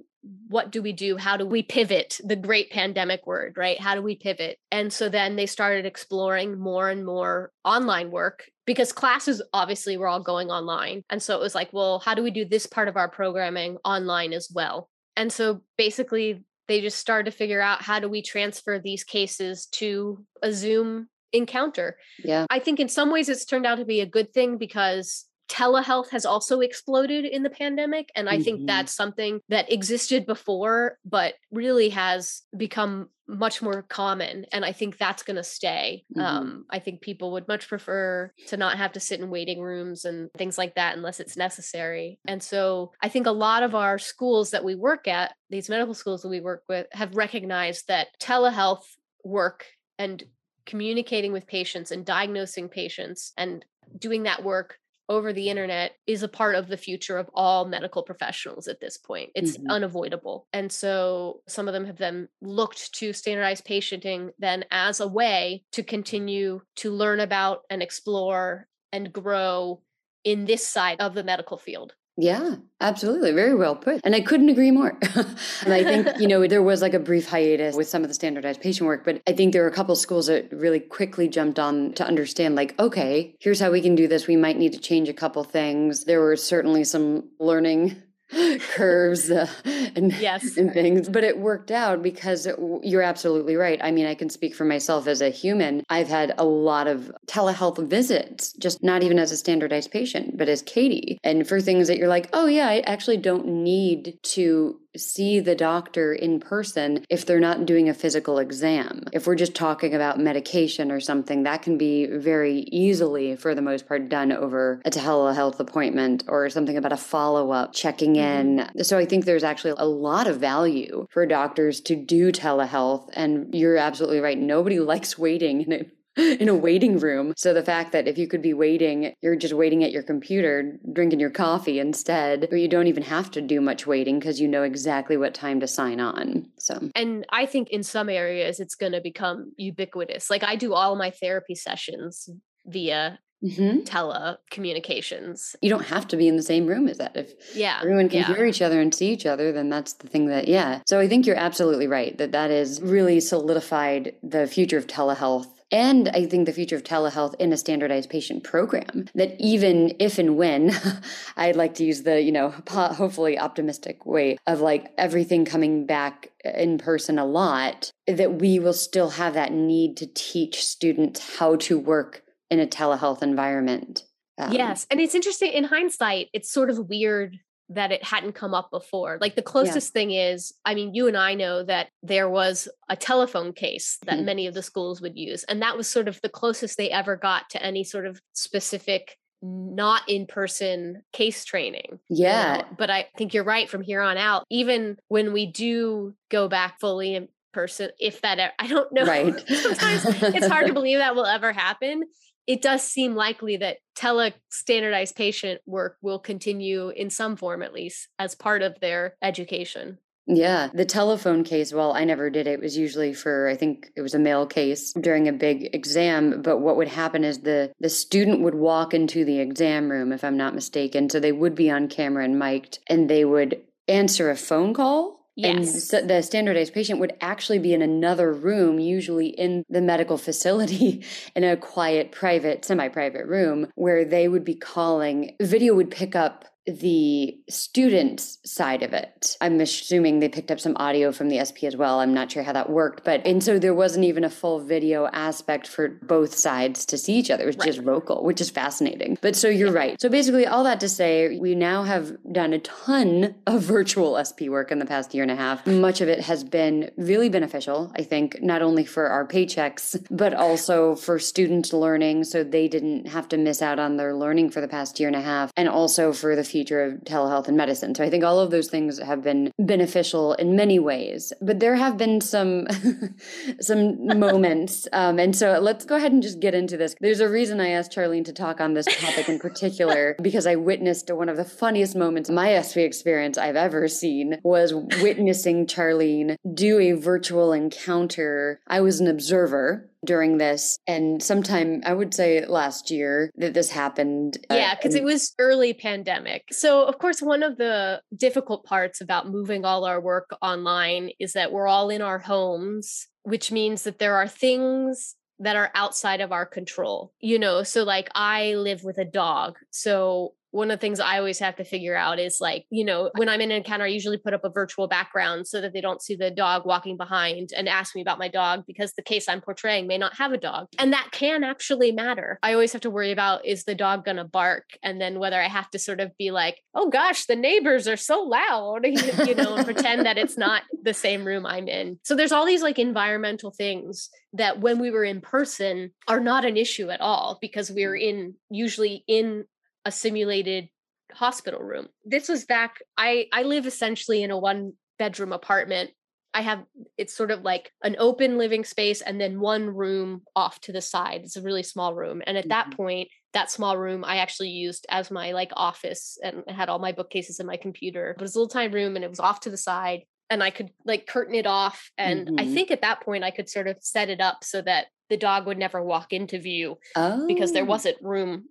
what 0.48 0.70
do 0.70 0.82
we 0.82 0.92
do? 0.92 1.16
How 1.16 1.36
do 1.36 1.46
we 1.46 1.62
pivot? 1.62 2.20
The 2.24 2.36
great 2.36 2.70
pandemic 2.70 3.26
word, 3.26 3.54
right? 3.56 3.80
How 3.80 3.94
do 3.94 4.02
we 4.02 4.16
pivot? 4.16 4.58
And 4.70 4.92
so 4.92 5.08
then 5.08 5.36
they 5.36 5.46
started 5.46 5.86
exploring 5.86 6.58
more 6.58 6.88
and 6.88 7.04
more 7.04 7.52
online 7.64 8.10
work 8.10 8.44
because 8.66 8.92
classes 8.92 9.42
obviously 9.52 9.96
were 9.96 10.08
all 10.08 10.22
going 10.22 10.50
online. 10.50 11.02
And 11.10 11.22
so 11.22 11.36
it 11.36 11.40
was 11.40 11.54
like, 11.54 11.72
well, 11.72 11.98
how 11.98 12.14
do 12.14 12.22
we 12.22 12.30
do 12.30 12.44
this 12.44 12.66
part 12.66 12.88
of 12.88 12.96
our 12.96 13.08
programming 13.08 13.78
online 13.84 14.32
as 14.32 14.48
well? 14.52 14.88
And 15.16 15.32
so 15.32 15.62
basically, 15.78 16.44
they 16.68 16.80
just 16.80 16.98
started 16.98 17.30
to 17.30 17.36
figure 17.36 17.60
out 17.60 17.82
how 17.82 18.00
do 18.00 18.08
we 18.08 18.22
transfer 18.22 18.78
these 18.78 19.04
cases 19.04 19.66
to 19.66 20.24
a 20.42 20.52
Zoom 20.52 21.08
encounter. 21.32 21.96
Yeah. 22.22 22.46
I 22.50 22.58
think 22.58 22.80
in 22.80 22.88
some 22.88 23.12
ways 23.12 23.28
it's 23.28 23.44
turned 23.44 23.66
out 23.66 23.76
to 23.76 23.84
be 23.84 24.00
a 24.00 24.06
good 24.06 24.32
thing 24.32 24.58
because 24.58 25.26
telehealth 25.48 26.10
has 26.10 26.26
also 26.26 26.60
exploded 26.60 27.24
in 27.24 27.42
the 27.42 27.50
pandemic 27.50 28.10
and 28.16 28.28
i 28.28 28.34
mm-hmm. 28.34 28.42
think 28.42 28.66
that's 28.66 28.92
something 28.92 29.40
that 29.48 29.70
existed 29.72 30.26
before 30.26 30.98
but 31.04 31.34
really 31.50 31.88
has 31.88 32.42
become 32.56 33.08
much 33.28 33.62
more 33.62 33.82
common 33.82 34.44
and 34.52 34.64
i 34.64 34.72
think 34.72 34.96
that's 34.96 35.22
going 35.22 35.36
to 35.36 35.44
stay 35.44 36.04
mm-hmm. 36.16 36.24
um, 36.24 36.64
i 36.70 36.78
think 36.78 37.00
people 37.00 37.32
would 37.32 37.46
much 37.48 37.68
prefer 37.68 38.30
to 38.46 38.56
not 38.56 38.76
have 38.76 38.92
to 38.92 39.00
sit 39.00 39.20
in 39.20 39.30
waiting 39.30 39.60
rooms 39.60 40.04
and 40.04 40.30
things 40.36 40.58
like 40.58 40.74
that 40.74 40.96
unless 40.96 41.20
it's 41.20 41.36
necessary 41.36 42.18
and 42.26 42.42
so 42.42 42.92
i 43.02 43.08
think 43.08 43.26
a 43.26 43.32
lot 43.32 43.62
of 43.62 43.74
our 43.74 43.98
schools 43.98 44.50
that 44.50 44.64
we 44.64 44.74
work 44.74 45.06
at 45.06 45.34
these 45.50 45.68
medical 45.68 45.94
schools 45.94 46.22
that 46.22 46.28
we 46.28 46.40
work 46.40 46.62
with 46.68 46.86
have 46.92 47.16
recognized 47.16 47.86
that 47.88 48.08
telehealth 48.20 48.84
work 49.24 49.64
and 49.98 50.24
communicating 50.66 51.32
with 51.32 51.46
patients 51.46 51.92
and 51.92 52.04
diagnosing 52.04 52.68
patients 52.68 53.32
and 53.36 53.64
doing 53.98 54.24
that 54.24 54.42
work 54.42 54.78
over 55.08 55.32
the 55.32 55.48
internet 55.48 55.92
is 56.06 56.22
a 56.22 56.28
part 56.28 56.54
of 56.54 56.68
the 56.68 56.76
future 56.76 57.16
of 57.16 57.30
all 57.34 57.64
medical 57.64 58.02
professionals 58.02 58.68
at 58.68 58.80
this 58.80 58.96
point. 58.96 59.30
It's 59.34 59.56
mm-hmm. 59.56 59.70
unavoidable. 59.70 60.46
And 60.52 60.70
so 60.70 61.42
some 61.46 61.68
of 61.68 61.74
them 61.74 61.84
have 61.84 61.98
then 61.98 62.28
looked 62.40 62.92
to 62.94 63.12
standardized 63.12 63.66
patienting 63.66 64.30
then 64.38 64.64
as 64.70 65.00
a 65.00 65.08
way 65.08 65.64
to 65.72 65.82
continue 65.82 66.60
to 66.76 66.90
learn 66.90 67.20
about 67.20 67.60
and 67.70 67.82
explore 67.82 68.66
and 68.92 69.12
grow 69.12 69.82
in 70.24 70.44
this 70.44 70.66
side 70.66 71.00
of 71.00 71.14
the 71.14 71.24
medical 71.24 71.56
field. 71.56 71.94
Yeah, 72.18 72.56
absolutely. 72.80 73.32
Very 73.32 73.54
well 73.54 73.76
put. 73.76 74.00
And 74.02 74.14
I 74.14 74.22
couldn't 74.22 74.48
agree 74.48 74.70
more. 74.70 74.96
and 75.14 75.72
I 75.72 75.84
think, 75.84 76.18
you 76.18 76.26
know, 76.26 76.46
there 76.46 76.62
was 76.62 76.80
like 76.80 76.94
a 76.94 76.98
brief 76.98 77.28
hiatus 77.28 77.76
with 77.76 77.88
some 77.88 78.02
of 78.02 78.08
the 78.08 78.14
standardized 78.14 78.60
patient 78.62 78.86
work, 78.86 79.04
but 79.04 79.20
I 79.26 79.32
think 79.32 79.52
there 79.52 79.62
were 79.62 79.68
a 79.68 79.72
couple 79.72 79.94
schools 79.96 80.28
that 80.28 80.50
really 80.50 80.80
quickly 80.80 81.28
jumped 81.28 81.58
on 81.58 81.92
to 81.94 82.06
understand 82.06 82.54
like, 82.54 82.78
okay, 82.80 83.34
here's 83.38 83.60
how 83.60 83.70
we 83.70 83.82
can 83.82 83.94
do 83.94 84.08
this. 84.08 84.26
We 84.26 84.36
might 84.36 84.56
need 84.56 84.72
to 84.72 84.78
change 84.78 85.10
a 85.10 85.12
couple 85.12 85.44
things. 85.44 86.04
There 86.04 86.20
were 86.20 86.36
certainly 86.36 86.84
some 86.84 87.28
learning 87.38 88.02
curves 88.70 89.30
uh, 89.30 89.48
and, 89.94 90.12
yes. 90.14 90.56
and 90.56 90.72
things. 90.72 91.08
But 91.08 91.24
it 91.24 91.38
worked 91.38 91.70
out 91.70 92.02
because 92.02 92.46
you're 92.82 93.02
absolutely 93.02 93.56
right. 93.56 93.80
I 93.82 93.90
mean, 93.90 94.06
I 94.06 94.14
can 94.14 94.30
speak 94.30 94.54
for 94.54 94.64
myself 94.64 95.06
as 95.06 95.20
a 95.20 95.30
human. 95.30 95.84
I've 95.88 96.08
had 96.08 96.34
a 96.38 96.44
lot 96.44 96.86
of 96.86 97.12
telehealth 97.26 97.78
visits, 97.88 98.52
just 98.54 98.82
not 98.82 99.02
even 99.02 99.18
as 99.18 99.32
a 99.32 99.36
standardized 99.36 99.90
patient, 99.90 100.36
but 100.36 100.48
as 100.48 100.62
Katie. 100.62 101.18
And 101.22 101.46
for 101.46 101.60
things 101.60 101.88
that 101.88 101.98
you're 101.98 102.08
like, 102.08 102.28
oh, 102.32 102.46
yeah, 102.46 102.68
I 102.68 102.80
actually 102.80 103.18
don't 103.18 103.46
need 103.46 104.18
to 104.22 104.80
see 104.98 105.40
the 105.40 105.54
doctor 105.54 106.12
in 106.12 106.40
person 106.40 107.04
if 107.08 107.26
they're 107.26 107.40
not 107.40 107.66
doing 107.66 107.88
a 107.88 107.94
physical 107.94 108.38
exam. 108.38 109.04
If 109.12 109.26
we're 109.26 109.36
just 109.36 109.54
talking 109.54 109.94
about 109.94 110.18
medication 110.18 110.90
or 110.90 111.00
something, 111.00 111.42
that 111.44 111.62
can 111.62 111.78
be 111.78 112.06
very 112.06 112.60
easily, 112.72 113.36
for 113.36 113.54
the 113.54 113.62
most 113.62 113.86
part, 113.86 114.08
done 114.08 114.32
over 114.32 114.80
a 114.84 114.90
telehealth 114.90 115.58
appointment 115.60 116.24
or 116.28 116.48
something 116.50 116.76
about 116.76 116.92
a 116.92 116.96
follow 116.96 117.50
up, 117.50 117.72
checking 117.72 118.14
mm-hmm. 118.14 118.78
in. 118.78 118.84
So 118.84 118.98
I 118.98 119.04
think 119.04 119.24
there's 119.24 119.44
actually 119.44 119.74
a 119.78 119.86
lot 119.86 120.26
of 120.26 120.38
value 120.38 121.06
for 121.10 121.26
doctors 121.26 121.80
to 121.82 121.96
do 121.96 122.32
telehealth. 122.32 123.08
And 123.12 123.54
you're 123.54 123.76
absolutely 123.76 124.20
right. 124.20 124.38
Nobody 124.38 124.80
likes 124.86 125.18
waiting 125.18 125.62
in 125.62 125.90
in 126.40 126.48
a 126.48 126.54
waiting 126.54 126.98
room. 126.98 127.34
So 127.36 127.52
the 127.52 127.62
fact 127.62 127.92
that 127.92 128.08
if 128.08 128.16
you 128.16 128.26
could 128.26 128.40
be 128.40 128.54
waiting, 128.54 129.12
you're 129.20 129.36
just 129.36 129.52
waiting 129.52 129.84
at 129.84 129.92
your 129.92 130.02
computer, 130.02 130.78
drinking 130.92 131.20
your 131.20 131.30
coffee 131.30 131.78
instead, 131.78 132.48
or 132.50 132.56
you 132.56 132.68
don't 132.68 132.86
even 132.86 133.02
have 133.02 133.30
to 133.32 133.42
do 133.42 133.60
much 133.60 133.86
waiting 133.86 134.18
because 134.18 134.40
you 134.40 134.48
know 134.48 134.62
exactly 134.62 135.16
what 135.16 135.34
time 135.34 135.60
to 135.60 135.66
sign 135.66 136.00
on. 136.00 136.48
So, 136.58 136.90
and 136.94 137.26
I 137.30 137.44
think 137.44 137.68
in 137.68 137.82
some 137.82 138.08
areas 138.08 138.60
it's 138.60 138.74
going 138.74 138.92
to 138.92 139.00
become 139.00 139.52
ubiquitous. 139.56 140.30
Like 140.30 140.42
I 140.42 140.56
do 140.56 140.72
all 140.72 140.96
my 140.96 141.10
therapy 141.10 141.54
sessions 141.54 142.30
via 142.64 143.18
mm-hmm. 143.44 143.80
telecommunications. 143.80 145.54
You 145.60 145.68
don't 145.68 145.84
have 145.84 146.08
to 146.08 146.16
be 146.16 146.28
in 146.28 146.36
the 146.36 146.42
same 146.42 146.66
room 146.66 146.88
as 146.88 146.96
that. 146.96 147.14
If 147.14 147.32
yeah, 147.54 147.78
everyone 147.80 148.08
can 148.08 148.20
yeah. 148.20 148.34
hear 148.34 148.46
each 148.46 148.62
other 148.62 148.80
and 148.80 148.94
see 148.94 149.12
each 149.12 149.26
other, 149.26 149.52
then 149.52 149.68
that's 149.68 149.94
the 149.94 150.08
thing 150.08 150.26
that, 150.28 150.48
yeah. 150.48 150.80
So 150.86 150.98
I 150.98 151.08
think 151.08 151.26
you're 151.26 151.36
absolutely 151.36 151.86
right 151.86 152.16
that 152.16 152.32
that 152.32 152.50
is 152.50 152.80
really 152.80 153.20
solidified 153.20 154.14
the 154.22 154.46
future 154.46 154.78
of 154.78 154.86
telehealth 154.86 155.48
and 155.72 156.08
I 156.10 156.26
think 156.26 156.46
the 156.46 156.52
future 156.52 156.76
of 156.76 156.84
telehealth 156.84 157.34
in 157.36 157.52
a 157.52 157.56
standardized 157.56 158.08
patient 158.08 158.44
program 158.44 159.08
that 159.14 159.34
even 159.40 159.96
if 159.98 160.18
and 160.18 160.36
when 160.36 160.72
I'd 161.36 161.56
like 161.56 161.74
to 161.74 161.84
use 161.84 162.02
the, 162.02 162.20
you 162.20 162.30
know, 162.30 162.54
hopefully 162.68 163.38
optimistic 163.38 164.06
way 164.06 164.38
of 164.46 164.60
like 164.60 164.92
everything 164.96 165.44
coming 165.44 165.84
back 165.84 166.30
in 166.44 166.78
person 166.78 167.18
a 167.18 167.24
lot, 167.24 167.90
that 168.06 168.34
we 168.34 168.58
will 168.58 168.72
still 168.72 169.10
have 169.10 169.34
that 169.34 169.52
need 169.52 169.96
to 169.96 170.06
teach 170.06 170.64
students 170.64 171.38
how 171.38 171.56
to 171.56 171.78
work 171.78 172.22
in 172.48 172.60
a 172.60 172.66
telehealth 172.66 173.22
environment. 173.22 174.04
Um, 174.38 174.52
yes. 174.52 174.86
And 174.90 175.00
it's 175.00 175.14
interesting 175.14 175.52
in 175.52 175.64
hindsight, 175.64 176.28
it's 176.32 176.50
sort 176.50 176.70
of 176.70 176.88
weird 176.88 177.40
that 177.68 177.92
it 177.92 178.04
hadn't 178.04 178.34
come 178.34 178.54
up 178.54 178.70
before. 178.70 179.18
Like 179.20 179.34
the 179.34 179.42
closest 179.42 179.90
yeah. 179.90 180.00
thing 180.00 180.10
is, 180.12 180.52
I 180.64 180.74
mean, 180.74 180.94
you 180.94 181.08
and 181.08 181.16
I 181.16 181.34
know 181.34 181.64
that 181.64 181.88
there 182.02 182.28
was 182.28 182.68
a 182.88 182.96
telephone 182.96 183.52
case 183.52 183.98
that 184.06 184.16
mm-hmm. 184.16 184.24
many 184.24 184.46
of 184.46 184.54
the 184.54 184.62
schools 184.62 185.00
would 185.00 185.16
use. 185.16 185.44
And 185.44 185.62
that 185.62 185.76
was 185.76 185.88
sort 185.88 186.08
of 186.08 186.20
the 186.22 186.28
closest 186.28 186.76
they 186.76 186.90
ever 186.90 187.16
got 187.16 187.50
to 187.50 187.62
any 187.62 187.82
sort 187.82 188.06
of 188.06 188.20
specific 188.32 189.16
not 189.42 190.02
in 190.08 190.26
person 190.26 191.02
case 191.12 191.44
training. 191.44 191.98
Yeah. 192.08 192.56
You 192.56 192.62
know? 192.62 192.68
But 192.78 192.90
I 192.90 193.08
think 193.18 193.34
you're 193.34 193.44
right 193.44 193.68
from 193.68 193.82
here 193.82 194.00
on 194.00 194.16
out, 194.16 194.44
even 194.50 194.96
when 195.08 195.32
we 195.32 195.46
do 195.46 196.14
go 196.30 196.48
back 196.48 196.80
fully 196.80 197.14
in 197.14 197.28
person, 197.52 197.90
if 197.98 198.22
that, 198.22 198.52
I 198.58 198.66
don't 198.66 198.92
know. 198.92 199.04
Right. 199.04 199.34
Sometimes 199.48 200.04
it's 200.04 200.46
hard 200.46 200.68
to 200.68 200.72
believe 200.74 200.98
that 200.98 201.14
will 201.14 201.26
ever 201.26 201.52
happen 201.52 202.04
it 202.46 202.62
does 202.62 202.82
seem 202.82 203.14
likely 203.14 203.56
that 203.56 203.78
tele 203.94 204.32
standardized 204.50 205.16
patient 205.16 205.60
work 205.66 205.96
will 206.02 206.18
continue 206.18 206.90
in 206.90 207.10
some 207.10 207.36
form 207.36 207.62
at 207.62 207.72
least 207.72 208.08
as 208.18 208.34
part 208.34 208.62
of 208.62 208.78
their 208.80 209.16
education 209.22 209.98
yeah, 210.28 210.70
the 210.74 210.84
telephone 210.84 211.44
case, 211.44 211.72
well, 211.72 211.92
I 211.92 212.02
never 212.02 212.30
did 212.30 212.48
it. 212.48 212.54
It 212.54 212.60
was 212.60 212.76
usually 212.76 213.14
for 213.14 213.46
I 213.48 213.54
think 213.54 213.92
it 213.94 214.00
was 214.00 214.14
a 214.14 214.18
male 214.18 214.44
case 214.44 214.92
during 214.92 215.28
a 215.28 215.32
big 215.32 215.72
exam, 215.72 216.42
but 216.42 216.58
what 216.58 216.76
would 216.76 216.88
happen 216.88 217.22
is 217.22 217.38
the 217.38 217.72
the 217.78 217.88
student 217.88 218.40
would 218.40 218.56
walk 218.56 218.92
into 218.92 219.24
the 219.24 219.38
exam 219.38 219.88
room 219.88 220.12
if 220.12 220.24
I'm 220.24 220.36
not 220.36 220.54
mistaken. 220.54 221.08
So 221.08 221.20
they 221.20 221.30
would 221.30 221.54
be 221.54 221.70
on 221.70 221.86
camera 221.86 222.24
and 222.24 222.40
mic'd 222.40 222.80
and 222.88 223.08
they 223.08 223.24
would 223.24 223.62
answer 223.86 224.28
a 224.28 224.36
phone 224.36 224.74
call 224.74 225.25
Yes. 225.36 225.92
And 225.92 226.08
the 226.08 226.22
standardized 226.22 226.72
patient 226.72 226.98
would 226.98 227.12
actually 227.20 227.58
be 227.58 227.74
in 227.74 227.82
another 227.82 228.32
room, 228.32 228.80
usually 228.80 229.28
in 229.28 229.64
the 229.68 229.82
medical 229.82 230.16
facility, 230.28 231.04
in 231.34 231.44
a 231.44 231.56
quiet, 231.56 232.10
private, 232.10 232.64
semi 232.64 232.88
private 232.88 233.26
room, 233.26 233.68
where 233.74 234.04
they 234.04 234.28
would 234.28 234.44
be 234.44 234.54
calling. 234.54 235.36
Video 235.40 235.74
would 235.74 235.90
pick 235.90 236.16
up 236.16 236.46
the 236.66 237.38
student 237.48 238.20
side 238.20 238.82
of 238.82 238.92
it. 238.92 239.36
I'm 239.40 239.60
assuming 239.60 240.18
they 240.18 240.28
picked 240.28 240.50
up 240.50 240.58
some 240.58 240.76
audio 240.76 241.12
from 241.12 241.28
the 241.28 241.44
SP 241.44 241.62
as 241.64 241.76
well. 241.76 242.00
I'm 242.00 242.12
not 242.12 242.32
sure 242.32 242.42
how 242.42 242.52
that 242.52 242.70
worked, 242.70 243.04
but 243.04 243.24
and 243.24 243.42
so 243.42 243.58
there 243.58 243.74
wasn't 243.74 244.04
even 244.04 244.24
a 244.24 244.30
full 244.30 244.58
video 244.58 245.06
aspect 245.06 245.68
for 245.68 245.88
both 245.88 246.34
sides 246.34 246.84
to 246.86 246.98
see 246.98 247.14
each 247.14 247.30
other. 247.30 247.44
It 247.44 247.46
was 247.46 247.56
right. 247.58 247.66
just 247.66 247.80
vocal, 247.80 248.24
which 248.24 248.40
is 248.40 248.50
fascinating. 248.50 249.16
But 249.20 249.36
so 249.36 249.48
you're 249.48 249.72
right. 249.72 250.00
So 250.00 250.08
basically, 250.08 250.46
all 250.46 250.64
that 250.64 250.80
to 250.80 250.88
say, 250.88 251.38
we 251.38 251.54
now 251.54 251.84
have 251.84 252.16
done 252.32 252.52
a 252.52 252.58
ton 252.58 253.36
of 253.46 253.62
virtual 253.62 254.18
SP 254.18 254.48
work 254.48 254.72
in 254.72 254.80
the 254.80 254.86
past 254.86 255.14
year 255.14 255.22
and 255.22 255.30
a 255.30 255.36
half. 255.36 255.64
Much 255.66 256.00
of 256.00 256.08
it 256.08 256.20
has 256.20 256.42
been 256.42 256.90
really 256.96 257.28
beneficial, 257.28 257.92
I 257.94 258.02
think, 258.02 258.42
not 258.42 258.62
only 258.62 258.84
for 258.84 259.06
our 259.06 259.26
paychecks, 259.26 260.04
but 260.10 260.34
also 260.34 260.96
for 260.96 261.20
students 261.20 261.72
learning 261.72 262.24
so 262.24 262.42
they 262.42 262.66
didn't 262.66 263.06
have 263.06 263.28
to 263.28 263.36
miss 263.36 263.62
out 263.62 263.78
on 263.78 263.96
their 263.96 264.14
learning 264.14 264.50
for 264.50 264.60
the 264.60 264.68
past 264.68 264.98
year 264.98 265.08
and 265.08 265.16
a 265.16 265.20
half, 265.20 265.52
and 265.56 265.68
also 265.68 266.12
for 266.12 266.34
the 266.34 266.42
future 266.42 266.55
of 266.64 267.04
telehealth 267.04 267.48
and 267.48 267.56
medicine. 267.56 267.94
So 267.94 268.04
I 268.04 268.10
think 268.10 268.24
all 268.24 268.40
of 268.40 268.50
those 268.50 268.68
things 268.68 268.98
have 268.98 269.22
been 269.22 269.52
beneficial 269.58 270.34
in 270.34 270.56
many 270.56 270.78
ways. 270.78 271.32
But 271.40 271.60
there 271.60 271.76
have 271.76 271.96
been 271.96 272.20
some 272.20 272.66
some 273.60 274.18
moments, 274.18 274.88
um, 274.92 275.18
and 275.18 275.34
so 275.34 275.58
let's 275.60 275.84
go 275.84 275.96
ahead 275.96 276.12
and 276.12 276.22
just 276.22 276.40
get 276.40 276.54
into 276.54 276.76
this. 276.76 276.94
There's 277.00 277.20
a 277.20 277.28
reason 277.28 277.60
I 277.60 277.70
asked 277.70 277.92
Charlene 277.92 278.24
to 278.26 278.32
talk 278.32 278.60
on 278.60 278.74
this 278.74 278.86
topic 278.86 279.28
in 279.28 279.38
particular 279.38 280.16
because 280.22 280.46
I 280.46 280.56
witnessed 280.56 281.10
one 281.12 281.28
of 281.28 281.36
the 281.36 281.44
funniest 281.44 281.96
moments 281.96 282.30
my 282.30 282.60
SP 282.60 282.78
experience 282.78 283.38
I've 283.38 283.56
ever 283.56 283.88
seen 283.88 284.38
was 284.42 284.74
witnessing 284.74 285.66
Charlene 285.66 286.36
do 286.54 286.78
a 286.78 286.92
virtual 286.92 287.52
encounter. 287.52 288.60
I 288.66 288.80
was 288.80 289.00
an 289.00 289.08
observer 289.08 289.88
during 290.06 290.38
this 290.38 290.78
and 290.86 291.22
sometime 291.22 291.82
i 291.84 291.92
would 291.92 292.14
say 292.14 292.44
last 292.46 292.90
year 292.90 293.30
that 293.36 293.54
this 293.54 293.70
happened 293.70 294.38
uh, 294.50 294.54
yeah 294.54 294.74
because 294.74 294.94
uh, 294.94 294.98
it 294.98 295.04
was 295.04 295.34
early 295.38 295.74
pandemic. 295.74 296.44
So 296.52 296.84
of 296.84 296.98
course 296.98 297.20
one 297.20 297.42
of 297.42 297.56
the 297.56 298.00
difficult 298.16 298.64
parts 298.64 299.00
about 299.00 299.28
moving 299.28 299.64
all 299.64 299.84
our 299.84 300.00
work 300.00 300.30
online 300.40 301.10
is 301.18 301.32
that 301.34 301.52
we're 301.52 301.66
all 301.66 301.90
in 301.90 302.02
our 302.02 302.18
homes 302.18 303.06
which 303.22 303.50
means 303.50 303.82
that 303.82 303.98
there 303.98 304.16
are 304.16 304.28
things 304.28 305.16
that 305.38 305.56
are 305.56 305.70
outside 305.74 306.20
of 306.20 306.32
our 306.32 306.46
control 306.46 307.12
you 307.20 307.38
know? 307.38 307.62
So 307.62 307.84
like 307.84 308.08
i 308.14 308.54
live 308.54 308.84
with 308.84 308.98
a 308.98 309.04
dog 309.04 309.58
so 309.70 310.34
one 310.56 310.70
of 310.70 310.78
the 310.78 310.80
things 310.80 311.00
I 311.00 311.18
always 311.18 311.38
have 311.40 311.56
to 311.56 311.64
figure 311.64 311.94
out 311.94 312.18
is 312.18 312.38
like, 312.40 312.64
you 312.70 312.84
know, 312.84 313.10
when 313.16 313.28
I'm 313.28 313.42
in 313.42 313.50
an 313.50 313.58
encounter, 313.58 313.84
I 313.84 313.88
usually 313.88 314.16
put 314.16 314.32
up 314.32 314.42
a 314.42 314.48
virtual 314.48 314.88
background 314.88 315.46
so 315.46 315.60
that 315.60 315.74
they 315.74 315.82
don't 315.82 316.00
see 316.00 316.16
the 316.16 316.30
dog 316.30 316.64
walking 316.64 316.96
behind 316.96 317.50
and 317.54 317.68
ask 317.68 317.94
me 317.94 318.00
about 318.00 318.18
my 318.18 318.28
dog 318.28 318.64
because 318.66 318.94
the 318.94 319.02
case 319.02 319.28
I'm 319.28 319.42
portraying 319.42 319.86
may 319.86 319.98
not 319.98 320.16
have 320.16 320.32
a 320.32 320.38
dog. 320.38 320.68
And 320.78 320.94
that 320.94 321.08
can 321.12 321.44
actually 321.44 321.92
matter. 321.92 322.38
I 322.42 322.54
always 322.54 322.72
have 322.72 322.80
to 322.82 322.90
worry 322.90 323.12
about 323.12 323.44
is 323.44 323.64
the 323.64 323.74
dog 323.74 324.06
going 324.06 324.16
to 324.16 324.24
bark? 324.24 324.64
And 324.82 324.98
then 324.98 325.18
whether 325.18 325.40
I 325.40 325.48
have 325.48 325.70
to 325.70 325.78
sort 325.78 326.00
of 326.00 326.16
be 326.16 326.30
like, 326.30 326.58
oh 326.74 326.88
gosh, 326.88 327.26
the 327.26 327.36
neighbors 327.36 327.86
are 327.86 327.98
so 327.98 328.22
loud, 328.22 328.80
you 329.26 329.34
know, 329.34 329.56
and 329.56 329.64
pretend 329.66 330.06
that 330.06 330.16
it's 330.16 330.38
not 330.38 330.62
the 330.82 330.94
same 330.94 331.26
room 331.26 331.44
I'm 331.44 331.68
in. 331.68 331.98
So 332.02 332.16
there's 332.16 332.32
all 332.32 332.46
these 332.46 332.62
like 332.62 332.78
environmental 332.78 333.50
things 333.50 334.08
that 334.32 334.60
when 334.60 334.78
we 334.78 334.90
were 334.90 335.04
in 335.04 335.20
person 335.20 335.90
are 336.08 336.20
not 336.20 336.44
an 336.44 336.56
issue 336.56 336.88
at 336.90 337.00
all 337.00 337.38
because 337.40 337.70
we 337.70 337.86
we're 337.86 337.96
mm. 337.96 338.08
in 338.08 338.34
usually 338.50 339.04
in 339.06 339.44
a 339.86 339.92
simulated 339.92 340.68
hospital 341.12 341.60
room. 341.60 341.86
This 342.04 342.28
was 342.28 342.44
back 342.44 342.82
I 342.98 343.28
I 343.32 343.44
live 343.44 343.66
essentially 343.66 344.22
in 344.22 344.30
a 344.30 344.38
one 344.38 344.72
bedroom 344.98 345.32
apartment. 345.32 345.90
I 346.34 346.42
have 346.42 346.64
it's 346.98 347.16
sort 347.16 347.30
of 347.30 347.42
like 347.42 347.70
an 347.82 347.96
open 347.98 348.36
living 348.36 348.64
space 348.64 349.00
and 349.00 349.18
then 349.18 349.40
one 349.40 349.68
room 349.68 350.22
off 350.34 350.60
to 350.62 350.72
the 350.72 350.82
side. 350.82 351.22
It's 351.22 351.36
a 351.36 351.42
really 351.42 351.62
small 351.62 351.94
room. 351.94 352.20
And 352.26 352.36
at 352.36 352.42
mm-hmm. 352.42 352.48
that 352.50 352.76
point, 352.76 353.08
that 353.32 353.50
small 353.50 353.78
room 353.78 354.04
I 354.04 354.16
actually 354.16 354.50
used 354.50 354.84
as 354.90 355.10
my 355.10 355.32
like 355.32 355.52
office 355.54 356.18
and 356.22 356.42
had 356.48 356.68
all 356.68 356.80
my 356.80 356.92
bookcases 356.92 357.38
and 357.38 357.46
my 357.46 357.56
computer. 357.56 358.14
But 358.16 358.22
it 358.22 358.24
was 358.24 358.34
a 358.34 358.38
little 358.40 358.50
tiny 358.50 358.74
room 358.74 358.96
and 358.96 359.04
it 359.04 359.10
was 359.10 359.20
off 359.20 359.40
to 359.40 359.50
the 359.50 359.56
side 359.56 360.02
and 360.28 360.42
I 360.42 360.50
could 360.50 360.70
like 360.84 361.06
curtain 361.06 361.36
it 361.36 361.46
off. 361.46 361.90
And 361.96 362.26
mm-hmm. 362.26 362.40
I 362.40 362.52
think 362.52 362.70
at 362.70 362.82
that 362.82 363.02
point 363.02 363.24
I 363.24 363.30
could 363.30 363.48
sort 363.48 363.68
of 363.68 363.76
set 363.80 364.10
it 364.10 364.20
up 364.20 364.42
so 364.42 364.60
that 364.62 364.86
the 365.08 365.16
dog 365.16 365.46
would 365.46 365.58
never 365.58 365.82
walk 365.82 366.12
into 366.12 366.40
view 366.40 366.78
oh. 366.96 367.26
because 367.28 367.52
there 367.52 367.62
oh. 367.62 367.66
wasn't 367.66 367.96
room 368.02 368.46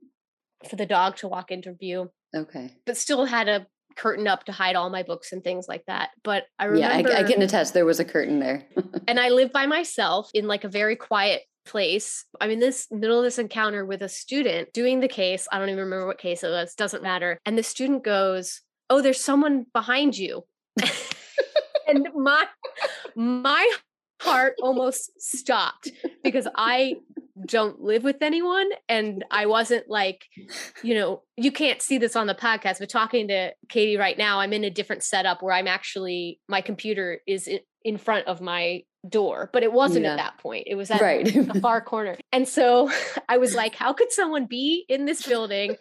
for 0.69 0.75
the 0.75 0.85
dog 0.85 1.17
to 1.17 1.27
walk 1.27 1.51
into 1.51 1.73
view. 1.73 2.11
Okay. 2.35 2.73
But 2.85 2.97
still 2.97 3.25
had 3.25 3.47
a 3.47 3.67
curtain 3.95 4.27
up 4.27 4.43
to 4.45 4.51
hide 4.51 4.75
all 4.75 4.89
my 4.89 5.03
books 5.03 5.31
and 5.31 5.43
things 5.43 5.67
like 5.67 5.83
that. 5.87 6.09
But 6.23 6.45
I 6.59 6.65
remember. 6.65 7.09
Yeah, 7.09 7.17
I, 7.17 7.21
I 7.21 7.23
can 7.23 7.41
attest 7.41 7.73
there 7.73 7.85
was 7.85 7.99
a 7.99 8.05
curtain 8.05 8.39
there. 8.39 8.63
and 9.07 9.19
I 9.19 9.29
live 9.29 9.51
by 9.51 9.65
myself 9.65 10.29
in 10.33 10.47
like 10.47 10.63
a 10.63 10.69
very 10.69 10.95
quiet 10.95 11.43
place. 11.65 12.25
I'm 12.39 12.51
in 12.51 12.59
this 12.59 12.87
middle 12.91 13.17
of 13.17 13.23
this 13.23 13.39
encounter 13.39 13.85
with 13.85 14.01
a 14.01 14.09
student 14.09 14.71
doing 14.73 14.99
the 14.99 15.07
case. 15.07 15.47
I 15.51 15.57
don't 15.57 15.69
even 15.69 15.83
remember 15.83 16.07
what 16.07 16.19
case 16.19 16.43
it 16.43 16.49
was, 16.49 16.75
doesn't 16.75 17.03
matter. 17.03 17.39
And 17.45 17.57
the 17.57 17.63
student 17.63 18.03
goes, 18.03 18.61
Oh, 18.89 19.01
there's 19.01 19.23
someone 19.23 19.65
behind 19.73 20.17
you. 20.17 20.45
and 21.87 22.07
my 22.13 22.45
my 23.15 23.71
heart 24.21 24.55
almost 24.61 25.11
stopped 25.21 25.91
because 26.23 26.47
I 26.55 26.95
don't 27.45 27.81
live 27.81 28.03
with 28.03 28.21
anyone 28.21 28.69
and 28.87 29.25
i 29.29 29.45
wasn't 29.45 29.89
like 29.89 30.25
you 30.83 30.93
know 30.95 31.21
you 31.35 31.51
can't 31.51 31.81
see 31.81 31.97
this 31.97 32.15
on 32.15 32.27
the 32.27 32.35
podcast 32.35 32.79
but 32.79 32.89
talking 32.89 33.27
to 33.27 33.51
katie 33.67 33.97
right 33.97 34.17
now 34.17 34.39
i'm 34.39 34.53
in 34.53 34.63
a 34.63 34.69
different 34.69 35.03
setup 35.03 35.43
where 35.43 35.53
i'm 35.53 35.67
actually 35.67 36.39
my 36.47 36.61
computer 36.61 37.19
is 37.27 37.49
in 37.83 37.97
front 37.97 38.25
of 38.27 38.39
my 38.39 38.81
door 39.09 39.49
but 39.51 39.63
it 39.63 39.71
wasn't 39.71 40.03
yeah. 40.03 40.13
at 40.13 40.17
that 40.17 40.37
point 40.37 40.63
it 40.65 40.75
was 40.75 40.89
at 40.89 41.01
right. 41.01 41.25
the 41.25 41.59
far 41.61 41.81
corner 41.81 42.17
and 42.31 42.47
so 42.47 42.89
i 43.29 43.37
was 43.37 43.53
like 43.53 43.75
how 43.75 43.91
could 43.91 44.11
someone 44.11 44.45
be 44.45 44.85
in 44.87 45.05
this 45.05 45.27
building 45.27 45.75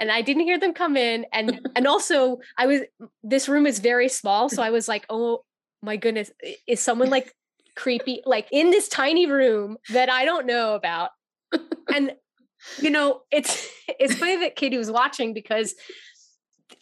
and 0.00 0.10
i 0.10 0.22
didn't 0.22 0.42
hear 0.44 0.58
them 0.58 0.72
come 0.72 0.96
in 0.96 1.26
and 1.32 1.60
and 1.76 1.86
also 1.86 2.38
i 2.56 2.66
was 2.66 2.80
this 3.22 3.46
room 3.46 3.66
is 3.66 3.78
very 3.78 4.08
small 4.08 4.48
so 4.48 4.62
i 4.62 4.70
was 4.70 4.88
like 4.88 5.04
oh 5.10 5.44
my 5.82 5.96
goodness 5.96 6.30
is 6.66 6.80
someone 6.80 7.10
like 7.10 7.32
creepy, 7.76 8.22
like 8.24 8.48
in 8.50 8.70
this 8.70 8.88
tiny 8.88 9.26
room 9.26 9.76
that 9.90 10.10
I 10.10 10.24
don't 10.24 10.46
know 10.46 10.74
about. 10.74 11.10
and 11.94 12.12
you 12.80 12.90
know, 12.90 13.22
it's 13.30 13.68
it's 13.88 14.14
funny 14.14 14.36
that 14.36 14.56
Katie 14.56 14.78
was 14.78 14.90
watching 14.90 15.34
because 15.34 15.74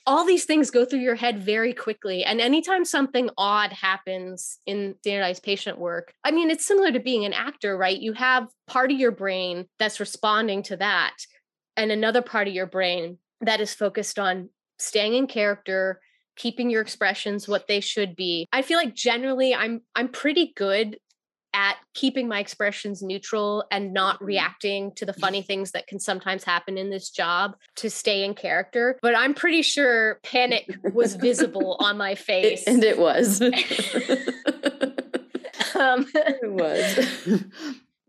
all 0.07 0.25
these 0.25 0.45
things 0.45 0.71
go 0.71 0.85
through 0.85 1.01
your 1.01 1.15
head 1.15 1.39
very 1.43 1.73
quickly. 1.73 2.25
And 2.25 2.41
anytime 2.41 2.85
something 2.85 3.31
odd 3.39 3.73
happens 3.73 4.59
in 4.67 4.97
standardized 5.01 5.43
patient 5.43 5.79
work, 5.79 6.13
I 6.25 6.33
mean, 6.33 6.51
it's 6.51 6.67
similar 6.67 6.91
to 6.93 7.01
being 7.01 7.25
an 7.25 7.33
actor, 7.33 7.77
right? 7.77 7.99
You 7.99 8.13
have 8.15 8.49
part 8.67 8.91
of 8.91 8.99
your 8.99 9.13
brain 9.13 9.69
that's 9.79 10.01
responding 10.01 10.63
to 10.65 10.77
that, 10.79 11.15
and 11.77 11.93
another 11.93 12.23
part 12.23 12.49
of 12.49 12.55
your 12.55 12.67
brain 12.67 13.19
that 13.41 13.61
is 13.61 13.75
focused 13.75 14.19
on 14.19 14.49
staying 14.79 15.15
in 15.15 15.27
character, 15.27 16.01
keeping 16.37 16.71
your 16.71 16.83
expressions 16.83 17.49
what 17.49 17.69
they 17.69 17.81
should 17.81 18.17
be. 18.17 18.47
I 18.53 18.63
feel 18.63 18.79
like 18.79 18.95
generally 18.95 19.55
I'm 19.55 19.83
I'm 19.95 20.09
pretty 20.09 20.53
good 20.57 20.99
at 21.55 21.77
keeping 21.95 22.29
my 22.29 22.41
expressions 22.41 23.03
neutral 23.03 23.65
and 23.71 23.93
not 23.93 24.17
mm-hmm. 24.17 24.25
reacting 24.27 24.93
to 24.93 25.05
the 25.05 25.13
funny 25.13 25.43
things 25.49 25.73
that 25.73 25.87
can 25.87 26.01
sometimes 26.01 26.45
happen 26.45 26.79
in 26.79 26.91
this 26.91 27.11
job 27.11 27.57
to 27.77 27.91
stay 27.91 28.25
in 28.25 28.35
character. 28.35 28.99
But 29.03 29.17
I'm 29.17 29.35
pretty 29.35 29.63
sure 29.63 30.19
panic 30.23 30.75
was 30.93 31.15
visible 31.17 31.77
on 31.81 31.97
my 31.97 32.15
face. 32.23 32.67
and 32.67 32.83
it 32.83 32.99
was. 32.99 33.41
um, 33.43 33.53
it 36.15 36.51
was. 36.51 37.45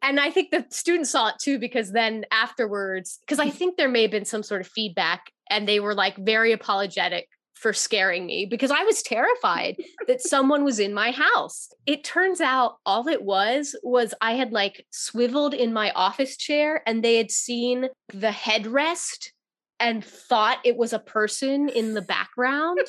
and 0.02 0.20
I 0.20 0.30
think 0.32 0.52
the 0.52 0.66
students 0.70 1.10
saw 1.10 1.30
it 1.30 1.36
too 1.40 1.60
because 1.60 1.92
then 1.92 2.26
afterwards, 2.32 3.20
because 3.22 3.40
I 3.40 3.50
think 3.50 3.78
there 3.78 3.90
may 3.90 4.04
have 4.04 4.12
been 4.12 4.26
some 4.26 4.44
sort 4.44 4.62
of 4.62 4.68
feedback 4.68 5.32
and 5.50 5.68
they 5.68 5.80
were 5.80 5.94
like 5.94 6.16
very 6.18 6.54
apologetic 6.54 7.28
for 7.64 7.74
scaring 7.74 8.26
me 8.26 8.46
because 8.46 8.72
I 8.72 8.84
was 8.84 9.02
terrified 9.02 9.78
that 10.08 10.22
someone 10.22 10.66
was 10.66 10.80
in 10.80 10.94
my 10.94 11.12
house. 11.12 11.70
It 11.86 12.04
turns 12.04 12.42
out 12.42 12.76
all 12.86 13.08
it 13.08 13.24
was 13.24 13.74
was 13.82 14.14
I 14.20 14.34
had 14.34 14.52
like 14.52 14.86
swiveled 14.92 15.54
in 15.54 15.72
my 15.72 15.92
office 15.92 16.36
chair 16.36 16.84
and 16.86 17.02
they 17.02 17.16
had 17.16 17.32
seen 17.32 17.88
the 18.10 18.28
headrest 18.28 19.30
and 19.80 20.04
thought 20.04 20.60
it 20.66 20.76
was 20.76 20.92
a 20.92 21.00
person 21.00 21.70
in 21.70 21.94
the 21.94 22.02
background 22.02 22.80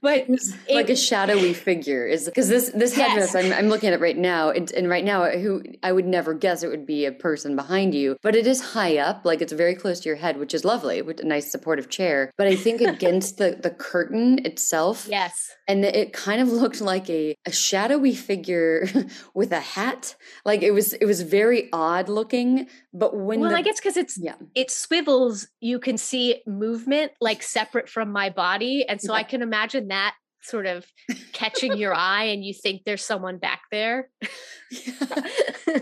but 0.00 0.24
it's 0.28 0.54
like 0.70 0.90
a 0.90 0.96
shadowy 0.96 1.54
figure 1.54 2.06
is 2.06 2.26
because 2.26 2.48
this 2.48 2.70
this 2.70 2.96
yes. 2.96 3.08
headdress 3.08 3.34
I'm, 3.34 3.52
I'm 3.52 3.68
looking 3.68 3.88
at 3.88 3.94
it 3.94 4.00
right 4.00 4.16
now 4.16 4.50
and, 4.50 4.70
and 4.72 4.88
right 4.88 5.04
now 5.04 5.30
who 5.30 5.62
i 5.82 5.92
would 5.92 6.06
never 6.06 6.34
guess 6.34 6.62
it 6.62 6.68
would 6.68 6.86
be 6.86 7.04
a 7.06 7.12
person 7.12 7.56
behind 7.56 7.94
you 7.94 8.16
but 8.22 8.36
it 8.36 8.46
is 8.46 8.60
high 8.60 8.98
up 8.98 9.24
like 9.24 9.40
it's 9.40 9.52
very 9.52 9.74
close 9.74 10.00
to 10.00 10.08
your 10.08 10.16
head 10.16 10.38
which 10.38 10.54
is 10.54 10.64
lovely 10.64 11.02
with 11.02 11.20
a 11.20 11.24
nice 11.24 11.50
supportive 11.50 11.88
chair 11.88 12.30
but 12.36 12.46
i 12.46 12.54
think 12.54 12.80
against 12.80 13.38
the 13.38 13.58
the 13.62 13.70
curtain 13.70 14.44
itself 14.44 15.06
yes 15.10 15.52
and 15.68 15.84
it 15.84 16.12
kind 16.12 16.40
of 16.40 16.48
looked 16.48 16.80
like 16.80 17.08
a, 17.08 17.34
a 17.46 17.52
shadowy 17.52 18.14
figure 18.14 18.86
with 19.34 19.52
a 19.52 19.60
hat 19.60 20.16
like 20.44 20.62
it 20.62 20.72
was 20.72 20.92
it 20.94 21.06
was 21.06 21.22
very 21.22 21.68
odd 21.72 22.08
looking 22.08 22.68
but 22.92 23.16
when 23.16 23.40
well 23.40 23.50
the, 23.50 23.56
i 23.56 23.62
guess 23.62 23.78
because 23.78 23.96
it's 23.96 24.18
yeah 24.18 24.34
it 24.54 24.70
swivels 24.70 25.48
you 25.60 25.78
can 25.78 25.96
see 25.96 26.42
movement 26.46 27.12
like 27.20 27.42
separate 27.42 27.88
from 27.88 28.10
my 28.10 28.30
body 28.30 28.84
and 28.88 29.00
so 29.00 29.12
yeah. 29.12 29.18
i 29.18 29.22
can 29.22 29.42
imagine 29.42 29.88
that 29.88 30.14
sort 30.42 30.66
of 30.66 30.86
catching 31.32 31.76
your 31.76 31.94
eye 31.94 32.24
and 32.24 32.44
you 32.44 32.52
think 32.52 32.82
there's 32.84 33.04
someone 33.04 33.38
back 33.38 33.62
there. 33.70 34.08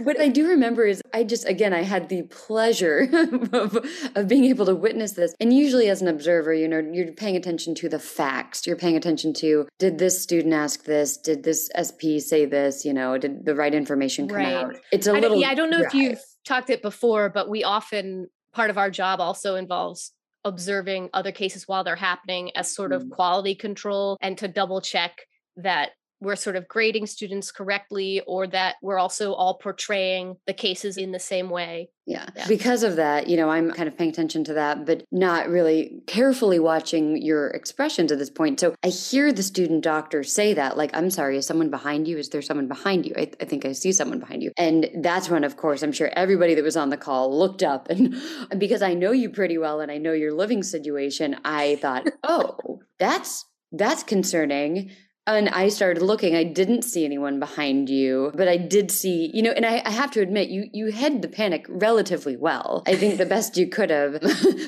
what 0.02 0.21
I 0.21 0.29
do 0.29 0.49
remember 0.49 0.85
is 0.85 1.02
I 1.14 1.25
just 1.25 1.47
again 1.47 1.73
I 1.73 1.83
had 1.83 2.09
the 2.09 2.23
pleasure 2.23 3.09
of, 3.52 3.79
of 4.14 4.29
being 4.29 4.45
able 4.45 4.67
to 4.67 4.75
witness 4.75 5.12
this. 5.12 5.35
And 5.40 5.52
usually 5.52 5.88
as 5.88 6.02
an 6.02 6.09
observer, 6.09 6.52
you 6.52 6.69
know, 6.69 6.79
you're 6.79 7.12
paying 7.12 7.37
attention 7.37 7.75
to 7.76 7.88
the 7.88 7.99
facts. 7.99 8.67
You're 8.67 8.76
paying 8.76 8.97
attention 8.97 9.33
to 9.35 9.69
did 9.79 9.99
this 9.99 10.23
student 10.23 10.55
ask 10.55 10.85
this? 10.85 11.17
Did 11.17 11.43
this 11.43 11.71
SP 11.75 12.19
say 12.19 12.45
this? 12.45 12.85
You 12.85 12.93
know, 12.93 13.19
did 13.19 13.45
the 13.45 13.55
right 13.55 13.75
information 13.75 14.29
come 14.29 14.38
right. 14.38 14.55
out? 14.55 14.76
It's 14.93 15.07
a 15.07 15.12
I 15.12 15.21
little 15.21 15.40
Yeah, 15.40 15.49
I 15.50 15.55
don't 15.55 15.71
know 15.71 15.79
dry. 15.79 15.87
if 15.87 15.95
you've 15.95 16.25
talked 16.45 16.71
it 16.71 16.83
before, 16.83 17.29
but 17.29 17.49
we 17.49 17.65
often 17.65 18.29
part 18.53 18.71
of 18.71 18.79
our 18.79 18.91
job 18.91 19.21
also 19.21 19.55
involves 19.55 20.13
observing 20.45 21.11
other 21.13 21.33
cases 21.33 21.69
while 21.69 21.85
they're 21.85 21.97
happening 21.97 22.51
as 22.57 22.75
sort 22.75 22.93
of 22.93 23.03
mm. 23.05 23.11
quality 23.11 23.55
control 23.55 24.17
and 24.21 24.39
to 24.39 24.49
double 24.49 24.81
check 24.81 25.21
that 25.57 25.91
we're 26.21 26.37
sort 26.37 26.57
of 26.57 26.69
grading 26.69 27.07
students 27.07 27.50
correctly 27.50 28.21
or 28.27 28.47
that 28.47 28.77
we're 28.83 28.99
also 28.99 29.33
all 29.33 29.55
portraying 29.55 30.37
the 30.47 30.53
cases 30.53 30.97
in 30.97 31.12
the 31.12 31.19
same 31.19 31.49
way. 31.49 31.91
Yeah. 32.07 32.27
yeah. 32.37 32.47
Because 32.49 32.83
of 32.83 32.97
that, 32.97 33.29
you 33.29 33.37
know, 33.37 33.49
I'm 33.49 33.71
kind 33.71 33.89
of 33.89 33.97
paying 33.97 34.11
attention 34.11 34.43
to 34.45 34.55
that, 34.55 34.85
but 34.85 35.05
not 35.12 35.49
really 35.49 36.03
carefully 36.07 36.59
watching 36.59 37.23
your 37.23 37.49
expressions 37.49 38.11
at 38.11 38.19
this 38.19 38.31
point. 38.31 38.59
So 38.61 38.75
I 38.83 38.89
hear 38.89 39.33
the 39.33 39.43
student 39.43 39.85
doctor 39.85 40.25
say 40.25 40.53
that, 40.55 40.77
like, 40.77 40.91
I'm 40.93 41.11
sorry, 41.11 41.37
is 41.37 41.47
someone 41.47 41.71
behind 41.71 42.09
you? 42.09 42.19
Is 42.19 42.29
there 42.31 42.43
someone 42.43 42.69
behind 42.69 43.07
you? 43.07 43.15
I, 43.17 43.31
I 43.41 43.45
think 43.45 43.65
I 43.65 43.73
see 43.73 43.93
someone 43.93 44.19
behind 44.19 44.43
you. 44.43 44.50
And 44.57 44.91
that's 44.97 45.31
when, 45.31 45.45
of 45.45 45.57
course, 45.57 45.83
I'm 45.83 45.93
sure 45.93 46.11
everybody 46.15 46.55
that 46.55 46.65
was 46.65 46.77
on 46.77 46.91
the 46.91 46.97
call 46.97 47.39
looked 47.39 47.62
up. 47.62 47.89
And, 47.89 48.15
and 48.50 48.59
because 48.61 48.83
I 48.83 48.95
know 48.95 49.12
you 49.12 49.31
pretty 49.31 49.57
well 49.57 49.81
and 49.81 49.91
I 49.91 49.99
know 49.99 50.12
your 50.12 50.33
living 50.33 50.62
situation, 50.62 51.37
I 51.45 51.77
thought, 51.77 52.07
oh, 52.25 52.81
that's 52.99 53.47
that's 53.73 54.03
concerning 54.03 54.91
and 55.27 55.49
I 55.50 55.69
started 55.69 56.03
looking. 56.03 56.35
I 56.35 56.45
didn't 56.45 56.83
see 56.83 57.05
anyone 57.05 57.39
behind 57.39 57.89
you, 57.89 58.33
but 58.35 58.49
I 58.49 58.57
did 58.57 58.91
see, 58.91 59.31
you 59.33 59.43
know, 59.43 59.53
and 59.53 59.67
I, 59.67 59.83
I, 59.85 59.91
have 59.91 60.11
to 60.12 60.21
admit, 60.21 60.49
you 60.49 60.69
you 60.73 60.87
hid 60.87 61.23
the 61.23 61.28
panic 61.28 61.67
relatively 61.69 62.37
well. 62.37 62.83
I 62.87 62.97
think 62.97 63.19
the 63.19 63.26
best 63.26 63.56
you 63.56 63.69
could 63.69 63.91
have. 63.91 64.21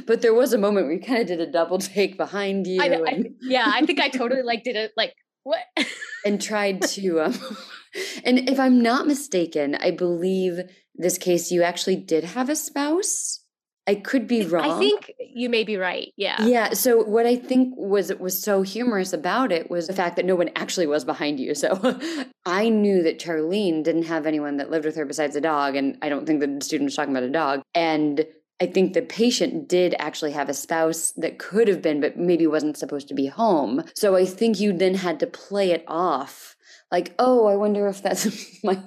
but 0.07 0.23
there 0.23 0.35
was 0.35 0.53
a 0.53 0.59
moment 0.59 0.87
where 0.87 0.95
you 0.95 1.01
kind 1.01 1.21
of 1.21 1.27
did 1.27 1.41
a 1.41 1.51
double 1.51 1.79
take 1.79 2.17
behind 2.17 2.67
you. 2.67 2.83
I, 2.83 2.87
and, 2.87 3.09
I, 3.09 3.31
yeah, 3.41 3.65
I 3.67 3.85
think 3.85 4.01
I 4.01 4.09
totally 4.09 4.43
like 4.43 4.63
did 4.63 4.77
it 4.77 4.93
like 4.97 5.15
what 5.43 5.61
and 6.25 6.41
tried 6.41 6.83
to. 6.83 7.23
Um, 7.23 7.35
and 8.25 8.49
if 8.49 8.61
I'm 8.61 8.83
not 8.83 9.07
mistaken, 9.07 9.75
I 9.75 9.91
believe 9.91 10.61
this 10.95 11.19
case 11.19 11.51
you 11.51 11.63
actually 11.63 11.97
did 11.97 12.25
have 12.25 12.49
a 12.49 12.57
spouse. 12.57 13.42
I 13.87 13.97
could 13.97 14.29
be 14.29 14.47
wrong. 14.47 14.71
I 14.71 14.79
think 14.79 15.13
you 15.19 15.49
may 15.49 15.65
be 15.65 15.77
right. 15.77 16.13
Yeah. 16.17 16.45
Yeah. 16.45 16.73
So 16.73 17.03
what 17.03 17.27
I 17.27 17.37
think 17.37 17.75
was 17.77 18.15
was 18.15 18.41
so 18.41 18.63
humorous 18.63 19.13
about 19.13 19.51
it 19.51 19.71
was 19.71 19.89
the 19.89 19.93
fact 19.93 20.17
that 20.17 20.25
no 20.25 20.37
one 20.37 20.51
actually 20.55 20.87
was 20.87 21.05
behind 21.05 21.41
you. 21.41 21.55
So 21.55 21.99
I 22.47 22.69
knew 22.69 23.03
that 23.03 23.19
Charlene 23.19 23.83
didn't 23.83 24.05
have 24.05 24.27
anyone 24.27 24.59
that 24.59 24.71
lived 24.71 24.85
with 24.85 24.97
her 24.97 25.05
besides 25.05 25.35
a 25.35 25.41
dog, 25.41 25.75
and 25.75 25.99
I 26.01 26.09
don't 26.09 26.27
think 26.27 26.41
the 26.41 26.65
student 26.65 26.87
was 26.87 26.95
talking 26.95 27.13
about 27.13 27.25
a 27.25 27.31
dog. 27.31 27.63
And 27.75 28.25
I 28.61 28.67
think 28.67 28.93
the 28.93 29.03
patient 29.03 29.69
did 29.69 29.97
actually 29.99 30.31
have 30.33 30.49
a 30.49 30.55
spouse 30.55 31.11
that 31.17 31.41
could 31.41 31.67
have 31.67 31.83
been, 31.83 32.01
but 32.01 32.17
maybe 32.17 32.47
wasn't 32.47 32.77
supposed 32.77 33.09
to 33.09 33.15
be 33.15 33.27
home. 33.27 33.83
So 33.97 34.15
I 34.15 34.25
think 34.25 34.61
you 34.61 34.73
then 34.73 34.95
had 34.95 35.19
to 35.21 35.27
play 35.27 35.73
it 35.73 35.85
off 35.89 36.57
like 36.93 37.15
oh 37.19 37.47
i 37.47 37.57
wonder 37.57 37.89
if 37.89 38.01
that's 38.03 38.63
my 38.63 38.81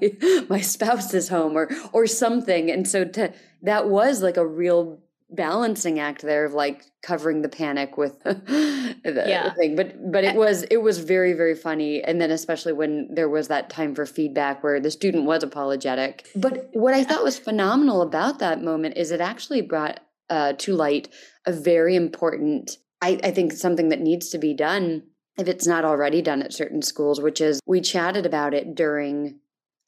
my 0.49 0.61
spouse 0.61 1.13
is 1.13 1.27
home 1.29 1.57
or 1.57 1.69
or 1.93 2.07
something. 2.07 2.71
And 2.71 2.87
so 2.87 3.05
to 3.05 3.33
that 3.61 3.89
was 3.89 4.21
like 4.21 4.37
a 4.37 4.45
real 4.45 4.99
balancing 5.31 5.99
act 5.99 6.21
there 6.21 6.45
of 6.45 6.53
like 6.53 6.85
covering 7.01 7.41
the 7.41 7.49
panic 7.49 7.97
with 7.97 8.21
the, 8.23 9.25
yeah. 9.27 9.53
thing. 9.53 9.75
But 9.75 10.11
but 10.11 10.23
it 10.23 10.35
was 10.35 10.63
it 10.63 10.77
was 10.77 10.99
very 10.99 11.33
very 11.33 11.55
funny. 11.55 12.03
And 12.03 12.21
then 12.21 12.31
especially 12.31 12.73
when 12.73 13.13
there 13.13 13.29
was 13.29 13.47
that 13.47 13.69
time 13.69 13.95
for 13.95 14.05
feedback 14.05 14.63
where 14.63 14.79
the 14.79 14.91
student 14.91 15.25
was 15.25 15.43
apologetic. 15.43 16.27
But 16.35 16.69
what 16.73 16.93
i 16.93 17.03
thought 17.03 17.23
was 17.23 17.37
phenomenal 17.37 18.01
about 18.01 18.39
that 18.39 18.61
moment 18.61 18.97
is 18.97 19.11
it 19.11 19.21
actually 19.21 19.61
brought 19.61 19.99
uh, 20.29 20.53
to 20.53 20.73
light 20.73 21.09
a 21.45 21.51
very 21.51 21.95
important 21.95 22.77
I, 23.01 23.19
I 23.23 23.31
think 23.31 23.53
something 23.53 23.89
that 23.89 23.99
needs 23.99 24.29
to 24.29 24.39
be 24.39 24.55
done 24.55 25.03
if 25.37 25.47
it's 25.47 25.67
not 25.67 25.85
already 25.85 26.21
done 26.21 26.41
at 26.41 26.53
certain 26.53 26.81
schools, 26.81 27.21
which 27.21 27.41
is 27.41 27.59
we 27.65 27.81
chatted 27.81 28.25
about 28.25 28.53
it 28.53 28.75
during 28.75 29.39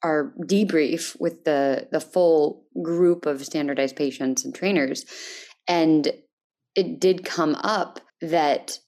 our 0.02 0.32
debrief 0.42 1.18
with 1.20 1.44
the 1.44 1.88
the 1.90 2.00
full 2.00 2.64
group 2.82 3.26
of 3.26 3.44
standardized 3.44 3.96
patients 3.96 4.44
and 4.44 4.54
trainers. 4.54 5.04
And 5.66 6.12
it 6.74 7.00
did 7.00 7.24
come 7.24 7.56
up 7.56 8.00
that 8.20 8.78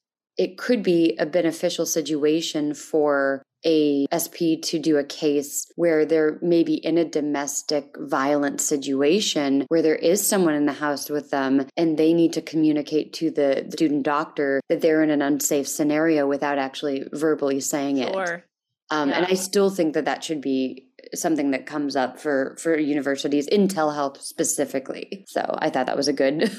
it 0.40 0.56
could 0.56 0.82
be 0.82 1.14
a 1.18 1.26
beneficial 1.26 1.84
situation 1.84 2.72
for 2.72 3.42
a 3.66 4.06
SP 4.08 4.56
to 4.62 4.78
do 4.78 4.96
a 4.96 5.04
case 5.04 5.70
where 5.76 6.06
they're 6.06 6.38
maybe 6.40 6.76
in 6.76 6.96
a 6.96 7.04
domestic 7.04 7.94
violence 7.98 8.64
situation 8.64 9.66
where 9.68 9.82
there 9.82 9.94
is 9.94 10.26
someone 10.26 10.54
in 10.54 10.64
the 10.64 10.72
house 10.72 11.10
with 11.10 11.28
them 11.28 11.66
and 11.76 11.98
they 11.98 12.14
need 12.14 12.32
to 12.32 12.40
communicate 12.40 13.12
to 13.12 13.30
the 13.30 13.68
student 13.70 14.02
doctor 14.02 14.62
that 14.70 14.80
they're 14.80 15.02
in 15.02 15.10
an 15.10 15.20
unsafe 15.20 15.68
scenario 15.68 16.26
without 16.26 16.56
actually 16.56 17.04
verbally 17.12 17.60
saying 17.60 17.98
sure. 17.98 18.24
it. 18.24 18.44
Um, 18.90 19.10
yeah. 19.10 19.18
And 19.18 19.26
I 19.26 19.34
still 19.34 19.68
think 19.68 19.92
that 19.92 20.06
that 20.06 20.24
should 20.24 20.40
be 20.40 20.88
something 21.14 21.50
that 21.50 21.66
comes 21.66 21.96
up 21.96 22.18
for 22.18 22.56
for 22.58 22.78
universities 22.78 23.46
in 23.46 23.68
telehealth 23.68 24.20
specifically. 24.20 25.24
So 25.28 25.56
I 25.58 25.70
thought 25.70 25.86
that 25.86 25.96
was 25.96 26.08
a 26.08 26.12
good 26.12 26.50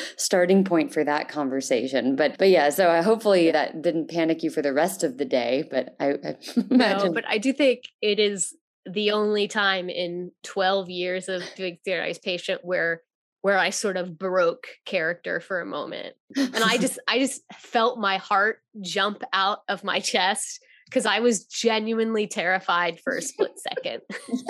starting 0.16 0.64
point 0.64 0.92
for 0.92 1.04
that 1.04 1.28
conversation. 1.28 2.16
But 2.16 2.38
but 2.38 2.50
yeah, 2.50 2.70
so 2.70 2.90
I, 2.90 3.02
hopefully 3.02 3.50
that 3.50 3.82
didn't 3.82 4.10
panic 4.10 4.42
you 4.42 4.50
for 4.50 4.62
the 4.62 4.72
rest 4.72 5.02
of 5.02 5.18
the 5.18 5.24
day. 5.24 5.64
But 5.70 5.96
I, 6.00 6.10
I 6.10 6.36
imagine. 6.70 7.08
No, 7.08 7.12
but 7.12 7.24
I 7.28 7.38
do 7.38 7.52
think 7.52 7.84
it 8.00 8.18
is 8.18 8.54
the 8.86 9.12
only 9.12 9.48
time 9.48 9.88
in 9.88 10.30
12 10.42 10.90
years 10.90 11.28
of 11.28 11.42
doing 11.56 11.78
standardized 11.82 12.22
patient 12.22 12.60
where 12.62 13.02
where 13.44 13.58
I 13.58 13.70
sort 13.70 13.98
of 13.98 14.18
broke 14.18 14.68
character 14.86 15.38
for 15.38 15.60
a 15.60 15.66
moment. 15.66 16.14
And 16.34 16.56
I 16.56 16.78
just 16.78 16.98
I 17.06 17.18
just 17.18 17.42
felt 17.52 17.98
my 17.98 18.16
heart 18.16 18.60
jump 18.80 19.22
out 19.34 19.58
of 19.68 19.84
my 19.84 20.00
chest 20.12 20.60
because 20.86 21.06
I 21.06 21.20
was 21.20 21.44
genuinely 21.44 22.26
terrified 22.26 23.00
for 23.00 23.16
a 23.16 23.22
split 23.22 23.52
second. 23.58 24.02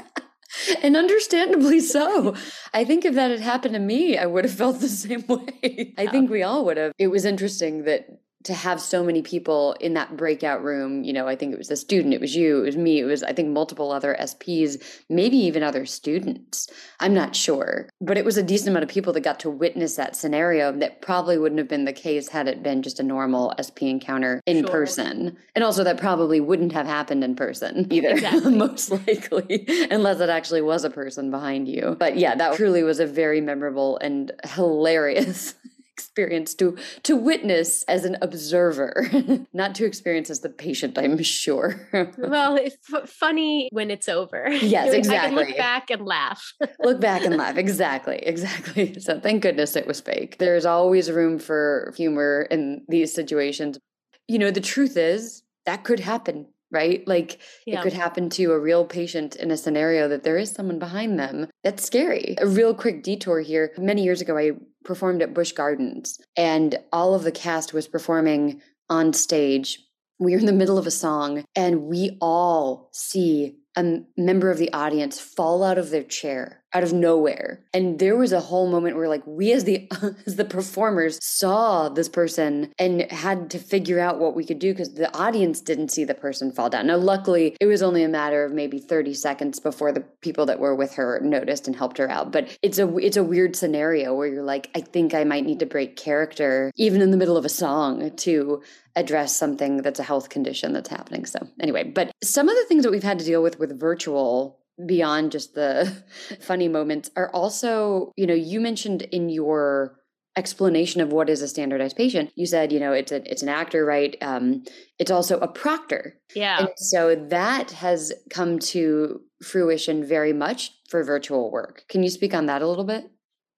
and 0.82 0.96
understandably 0.96 1.80
so. 1.80 2.34
I 2.72 2.84
think 2.84 3.04
if 3.04 3.14
that 3.14 3.30
had 3.30 3.40
happened 3.40 3.74
to 3.74 3.80
me, 3.80 4.18
I 4.18 4.26
would 4.26 4.44
have 4.44 4.54
felt 4.54 4.80
the 4.80 4.88
same 4.88 5.24
way. 5.26 5.94
I 5.98 6.06
think 6.06 6.30
we 6.30 6.42
all 6.42 6.64
would 6.66 6.76
have. 6.76 6.92
It 6.98 7.08
was 7.08 7.24
interesting 7.24 7.84
that 7.84 8.06
to 8.44 8.52
have 8.52 8.80
so 8.80 9.02
many 9.02 9.22
people 9.22 9.72
in 9.80 9.94
that 9.94 10.16
breakout 10.16 10.62
room, 10.62 11.02
you 11.02 11.14
know, 11.14 11.26
I 11.26 11.34
think 11.34 11.52
it 11.52 11.58
was 11.58 11.70
a 11.70 11.76
student, 11.76 12.12
it 12.12 12.20
was 12.20 12.36
you, 12.36 12.60
it 12.60 12.66
was 12.66 12.76
me, 12.76 13.00
it 13.00 13.04
was, 13.04 13.22
I 13.22 13.32
think, 13.32 13.48
multiple 13.48 13.90
other 13.90 14.14
SPs, 14.20 14.82
maybe 15.08 15.38
even 15.38 15.62
other 15.62 15.86
students. 15.86 16.68
I'm 17.00 17.14
not 17.14 17.34
sure. 17.34 17.88
But 18.02 18.18
it 18.18 18.24
was 18.24 18.36
a 18.36 18.42
decent 18.42 18.68
amount 18.68 18.82
of 18.82 18.90
people 18.90 19.14
that 19.14 19.22
got 19.22 19.40
to 19.40 19.50
witness 19.50 19.96
that 19.96 20.14
scenario 20.14 20.72
that 20.72 21.00
probably 21.00 21.38
wouldn't 21.38 21.58
have 21.58 21.68
been 21.68 21.86
the 21.86 21.92
case 21.92 22.28
had 22.28 22.46
it 22.46 22.62
been 22.62 22.82
just 22.82 23.00
a 23.00 23.02
normal 23.02 23.54
SP 23.56 23.84
encounter 23.84 24.42
in 24.46 24.60
sure. 24.60 24.70
person. 24.70 25.38
And 25.54 25.64
also, 25.64 25.82
that 25.82 25.96
probably 25.96 26.40
wouldn't 26.40 26.72
have 26.72 26.86
happened 26.86 27.24
in 27.24 27.36
person 27.36 27.86
either, 27.90 28.10
exactly. 28.10 28.54
most 28.56 28.90
likely, 28.90 29.66
unless 29.90 30.20
it 30.20 30.28
actually 30.28 30.60
was 30.60 30.84
a 30.84 30.90
person 30.90 31.30
behind 31.30 31.66
you. 31.66 31.96
But 31.98 32.18
yeah, 32.18 32.34
that 32.34 32.56
truly 32.56 32.82
was 32.82 33.00
a 33.00 33.06
very 33.06 33.40
memorable 33.40 33.96
and 33.98 34.32
hilarious 34.44 35.54
experience 35.96 36.54
to 36.54 36.76
to 37.04 37.16
witness 37.16 37.84
as 37.84 38.04
an 38.04 38.16
observer 38.20 39.08
not 39.52 39.76
to 39.76 39.84
experience 39.84 40.28
as 40.28 40.40
the 40.40 40.48
patient 40.48 40.98
i'm 40.98 41.22
sure 41.22 41.88
well 42.18 42.56
it's 42.56 42.76
f- 42.92 43.08
funny 43.08 43.68
when 43.72 43.92
it's 43.92 44.08
over 44.08 44.48
yes 44.50 44.92
exactly 44.92 45.44
look 45.44 45.56
back 45.56 45.90
and 45.90 46.04
laugh 46.04 46.52
look 46.80 47.00
back 47.00 47.24
and 47.24 47.36
laugh 47.36 47.56
exactly 47.56 48.16
exactly 48.16 48.98
so 48.98 49.20
thank 49.20 49.40
goodness 49.40 49.76
it 49.76 49.86
was 49.86 50.00
fake 50.00 50.36
there's 50.38 50.66
always 50.66 51.10
room 51.12 51.38
for 51.38 51.94
humor 51.96 52.48
in 52.50 52.84
these 52.88 53.14
situations 53.14 53.78
you 54.26 54.38
know 54.38 54.50
the 54.50 54.60
truth 54.60 54.96
is 54.96 55.44
that 55.64 55.84
could 55.84 56.00
happen 56.00 56.46
right? 56.74 57.06
Like 57.06 57.38
yeah. 57.66 57.78
it 57.78 57.82
could 57.82 57.92
happen 57.92 58.28
to 58.30 58.52
a 58.52 58.58
real 58.58 58.84
patient 58.84 59.36
in 59.36 59.50
a 59.50 59.56
scenario 59.56 60.08
that 60.08 60.24
there 60.24 60.36
is 60.36 60.50
someone 60.50 60.78
behind 60.78 61.18
them. 61.18 61.48
That's 61.62 61.84
scary. 61.84 62.34
A 62.38 62.46
real 62.46 62.74
quick 62.74 63.02
detour 63.02 63.40
here. 63.40 63.72
Many 63.78 64.02
years 64.02 64.20
ago, 64.20 64.36
I 64.36 64.52
performed 64.84 65.22
at 65.22 65.34
Busch 65.34 65.52
Gardens, 65.52 66.20
and 66.36 66.78
all 66.92 67.14
of 67.14 67.22
the 67.22 67.32
cast 67.32 67.72
was 67.72 67.88
performing 67.88 68.60
on 68.88 69.12
stage. 69.12 69.80
We 70.18 70.32
were 70.32 70.38
in 70.38 70.46
the 70.46 70.52
middle 70.52 70.78
of 70.78 70.86
a 70.86 70.92
song, 70.92 71.44
and 71.56 71.82
we 71.82 72.16
all 72.20 72.90
see 72.92 73.56
a 73.76 74.00
member 74.16 74.50
of 74.50 74.58
the 74.58 74.72
audience 74.72 75.20
fall 75.20 75.64
out 75.64 75.78
of 75.78 75.90
their 75.90 76.02
chair 76.02 76.64
out 76.74 76.82
of 76.82 76.92
nowhere. 76.92 77.60
And 77.72 77.98
there 78.00 78.16
was 78.16 78.32
a 78.32 78.40
whole 78.40 78.68
moment 78.68 78.96
where 78.96 79.08
like 79.08 79.22
we 79.26 79.52
as 79.52 79.64
the 79.64 79.88
as 80.26 80.36
the 80.36 80.44
performers 80.44 81.18
saw 81.22 81.88
this 81.88 82.08
person 82.08 82.72
and 82.78 83.10
had 83.12 83.50
to 83.50 83.58
figure 83.58 84.00
out 84.00 84.18
what 84.18 84.34
we 84.34 84.44
could 84.44 84.58
do 84.58 84.72
because 84.72 84.94
the 84.94 85.16
audience 85.16 85.60
didn't 85.60 85.90
see 85.90 86.04
the 86.04 86.14
person 86.14 86.50
fall 86.50 86.68
down. 86.68 86.88
Now 86.88 86.96
luckily 86.96 87.56
it 87.60 87.66
was 87.66 87.82
only 87.82 88.02
a 88.02 88.08
matter 88.08 88.44
of 88.44 88.52
maybe 88.52 88.80
30 88.80 89.14
seconds 89.14 89.60
before 89.60 89.92
the 89.92 90.00
people 90.20 90.46
that 90.46 90.58
were 90.58 90.74
with 90.74 90.94
her 90.94 91.20
noticed 91.20 91.68
and 91.68 91.76
helped 91.76 91.98
her 91.98 92.10
out. 92.10 92.32
But 92.32 92.58
it's 92.60 92.78
a 92.78 92.96
it's 92.98 93.16
a 93.16 93.24
weird 93.24 93.54
scenario 93.54 94.14
where 94.14 94.26
you're 94.26 94.42
like 94.42 94.70
i 94.74 94.80
think 94.80 95.14
i 95.14 95.22
might 95.22 95.44
need 95.44 95.60
to 95.60 95.66
break 95.66 95.96
character 95.96 96.72
even 96.76 97.00
in 97.00 97.10
the 97.10 97.16
middle 97.16 97.36
of 97.36 97.44
a 97.44 97.48
song 97.48 98.10
to 98.16 98.62
address 98.96 99.36
something 99.36 99.78
that's 99.82 100.00
a 100.00 100.04
health 100.04 100.28
condition 100.28 100.72
that's 100.72 100.88
happening. 100.88 101.26
So, 101.26 101.38
anyway, 101.60 101.84
but 101.84 102.12
some 102.22 102.48
of 102.48 102.56
the 102.56 102.64
things 102.66 102.84
that 102.84 102.90
we've 102.90 103.02
had 103.02 103.18
to 103.18 103.24
deal 103.24 103.42
with 103.42 103.58
with 103.58 103.78
virtual 103.78 104.60
beyond 104.86 105.32
just 105.32 105.54
the 105.54 106.04
funny 106.40 106.68
moments 106.68 107.10
are 107.16 107.30
also, 107.30 108.12
you 108.16 108.26
know, 108.26 108.34
you 108.34 108.60
mentioned 108.60 109.02
in 109.02 109.28
your 109.28 109.98
explanation 110.36 111.00
of 111.00 111.12
what 111.12 111.30
is 111.30 111.42
a 111.42 111.46
standardized 111.46 111.96
patient 111.96 112.28
you 112.34 112.44
said 112.44 112.72
you 112.72 112.80
know 112.80 112.92
it's 112.92 113.12
a 113.12 113.30
it's 113.30 113.42
an 113.42 113.48
actor 113.48 113.84
right? 113.84 114.16
Um 114.20 114.64
it's 114.98 115.10
also 115.10 115.38
a 115.38 115.46
proctor. 115.46 116.18
Yeah. 116.34 116.58
And 116.58 116.68
so 116.76 117.14
that 117.14 117.70
has 117.70 118.12
come 118.30 118.58
to 118.58 119.20
fruition 119.42 120.04
very 120.04 120.32
much 120.32 120.72
for 120.88 121.04
virtual 121.04 121.52
work. 121.52 121.84
Can 121.88 122.02
you 122.02 122.10
speak 122.10 122.34
on 122.34 122.46
that 122.46 122.62
a 122.62 122.66
little 122.66 122.84
bit? 122.84 123.04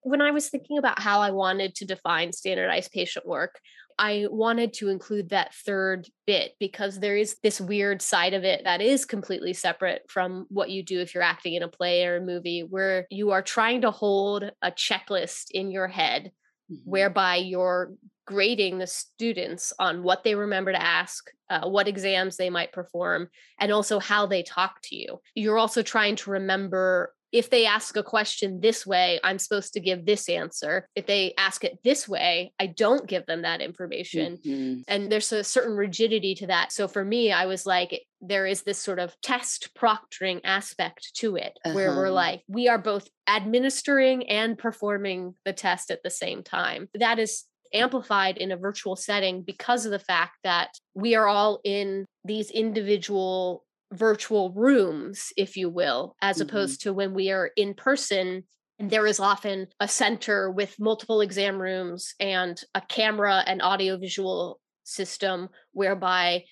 When 0.03 0.21
i 0.21 0.29
was 0.29 0.49
thinking 0.49 0.77
about 0.77 0.99
how 0.99 1.19
i 1.21 1.31
wanted 1.31 1.73
to 1.75 1.85
define 1.85 2.31
standardized 2.31 2.91
patient 2.91 3.25
work 3.25 3.59
I 3.99 4.27
wanted 4.29 4.73
to 4.73 4.89
include 4.89 5.29
that 5.29 5.55
third 5.55 6.07
bit 6.25 6.53
because 6.59 6.99
there 6.99 7.17
is 7.17 7.37
this 7.41 7.59
weird 7.59 8.01
side 8.01 8.33
of 8.33 8.43
it 8.43 8.63
that 8.63 8.81
is 8.81 9.05
completely 9.05 9.53
separate 9.53 10.03
from 10.07 10.45
what 10.49 10.69
you 10.69 10.83
do 10.83 10.99
if 10.99 11.13
you're 11.13 11.23
acting 11.23 11.55
in 11.55 11.63
a 11.63 11.67
play 11.67 12.05
or 12.05 12.17
a 12.17 12.21
movie, 12.21 12.61
where 12.61 13.07
you 13.09 13.31
are 13.31 13.41
trying 13.41 13.81
to 13.81 13.91
hold 13.91 14.43
a 14.61 14.71
checklist 14.71 15.51
in 15.51 15.71
your 15.71 15.87
head 15.87 16.31
mm-hmm. 16.71 16.89
whereby 16.89 17.37
you're 17.37 17.93
grading 18.27 18.77
the 18.77 18.87
students 18.87 19.73
on 19.79 20.03
what 20.03 20.23
they 20.23 20.35
remember 20.35 20.71
to 20.73 20.81
ask, 20.81 21.31
uh, 21.49 21.67
what 21.67 21.87
exams 21.87 22.35
they 22.35 22.49
might 22.49 22.73
perform, 22.73 23.29
and 23.59 23.71
also 23.71 23.99
how 23.99 24.27
they 24.27 24.43
talk 24.43 24.79
to 24.83 24.95
you. 24.95 25.19
You're 25.33 25.57
also 25.57 25.81
trying 25.81 26.17
to 26.17 26.31
remember 26.31 27.13
if 27.31 27.49
they 27.49 27.65
ask 27.65 27.97
a 27.97 28.03
question 28.03 28.61
this 28.61 28.85
way, 28.85 29.19
I'm 29.23 29.39
supposed 29.39 29.73
to 29.73 29.79
give 29.79 30.05
this 30.05 30.29
answer. 30.29 30.87
If 30.95 31.05
they 31.07 31.33
ask 31.37 31.63
it 31.63 31.79
this 31.83 32.07
way, 32.07 32.53
I 32.59 32.67
don't 32.67 33.07
give 33.07 33.25
them 33.25 33.41
that 33.41 33.61
information. 33.61 34.37
Mm-hmm. 34.37 34.81
And 34.87 35.11
there's 35.11 35.31
a 35.31 35.43
certain 35.43 35.75
rigidity 35.75 36.35
to 36.35 36.47
that. 36.47 36.71
So 36.71 36.87
for 36.87 37.03
me, 37.03 37.31
I 37.31 37.45
was 37.45 37.65
like, 37.65 38.01
there 38.21 38.45
is 38.45 38.63
this 38.63 38.79
sort 38.79 38.99
of 38.99 39.13
test 39.21 39.69
proctoring 39.75 40.41
aspect 40.43 41.11
to 41.15 41.35
it 41.35 41.57
uh-huh. 41.65 41.75
where 41.75 41.95
we're 41.95 42.07
uh-huh. 42.07 42.13
like, 42.13 42.43
we 42.47 42.69
are 42.69 42.79
both 42.79 43.07
administering 43.27 44.29
and 44.29 44.57
performing 44.57 45.35
the 45.43 45.53
test 45.53 45.91
at 45.91 46.03
the 46.03 46.09
same 46.09 46.43
time. 46.43 46.87
That 46.95 47.19
is 47.19 47.43
amplified 47.73 48.37
in 48.37 48.51
a 48.51 48.57
virtual 48.57 48.95
setting 48.95 49.41
because 49.41 49.85
of 49.85 49.91
the 49.91 49.99
fact 49.99 50.37
that 50.43 50.69
we 50.95 51.15
are 51.15 51.27
all 51.27 51.59
in 51.65 52.05
these 52.23 52.49
individual 52.49 53.65
virtual 53.93 54.51
rooms, 54.51 55.31
if 55.37 55.55
you 55.55 55.69
will, 55.69 56.15
as 56.21 56.37
mm-hmm. 56.37 56.49
opposed 56.49 56.81
to 56.81 56.93
when 56.93 57.13
we 57.13 57.31
are 57.31 57.51
in 57.55 57.73
person. 57.73 58.43
And 58.79 58.89
there 58.89 59.07
is 59.07 59.19
often 59.19 59.67
a 59.79 59.87
center 59.87 60.51
with 60.51 60.79
multiple 60.79 61.21
exam 61.21 61.59
rooms 61.59 62.13
and 62.19 62.61
a 62.75 62.81
camera 62.81 63.43
and 63.47 63.61
audiovisual 63.61 64.59
system 64.83 65.49
whereby 65.71 66.43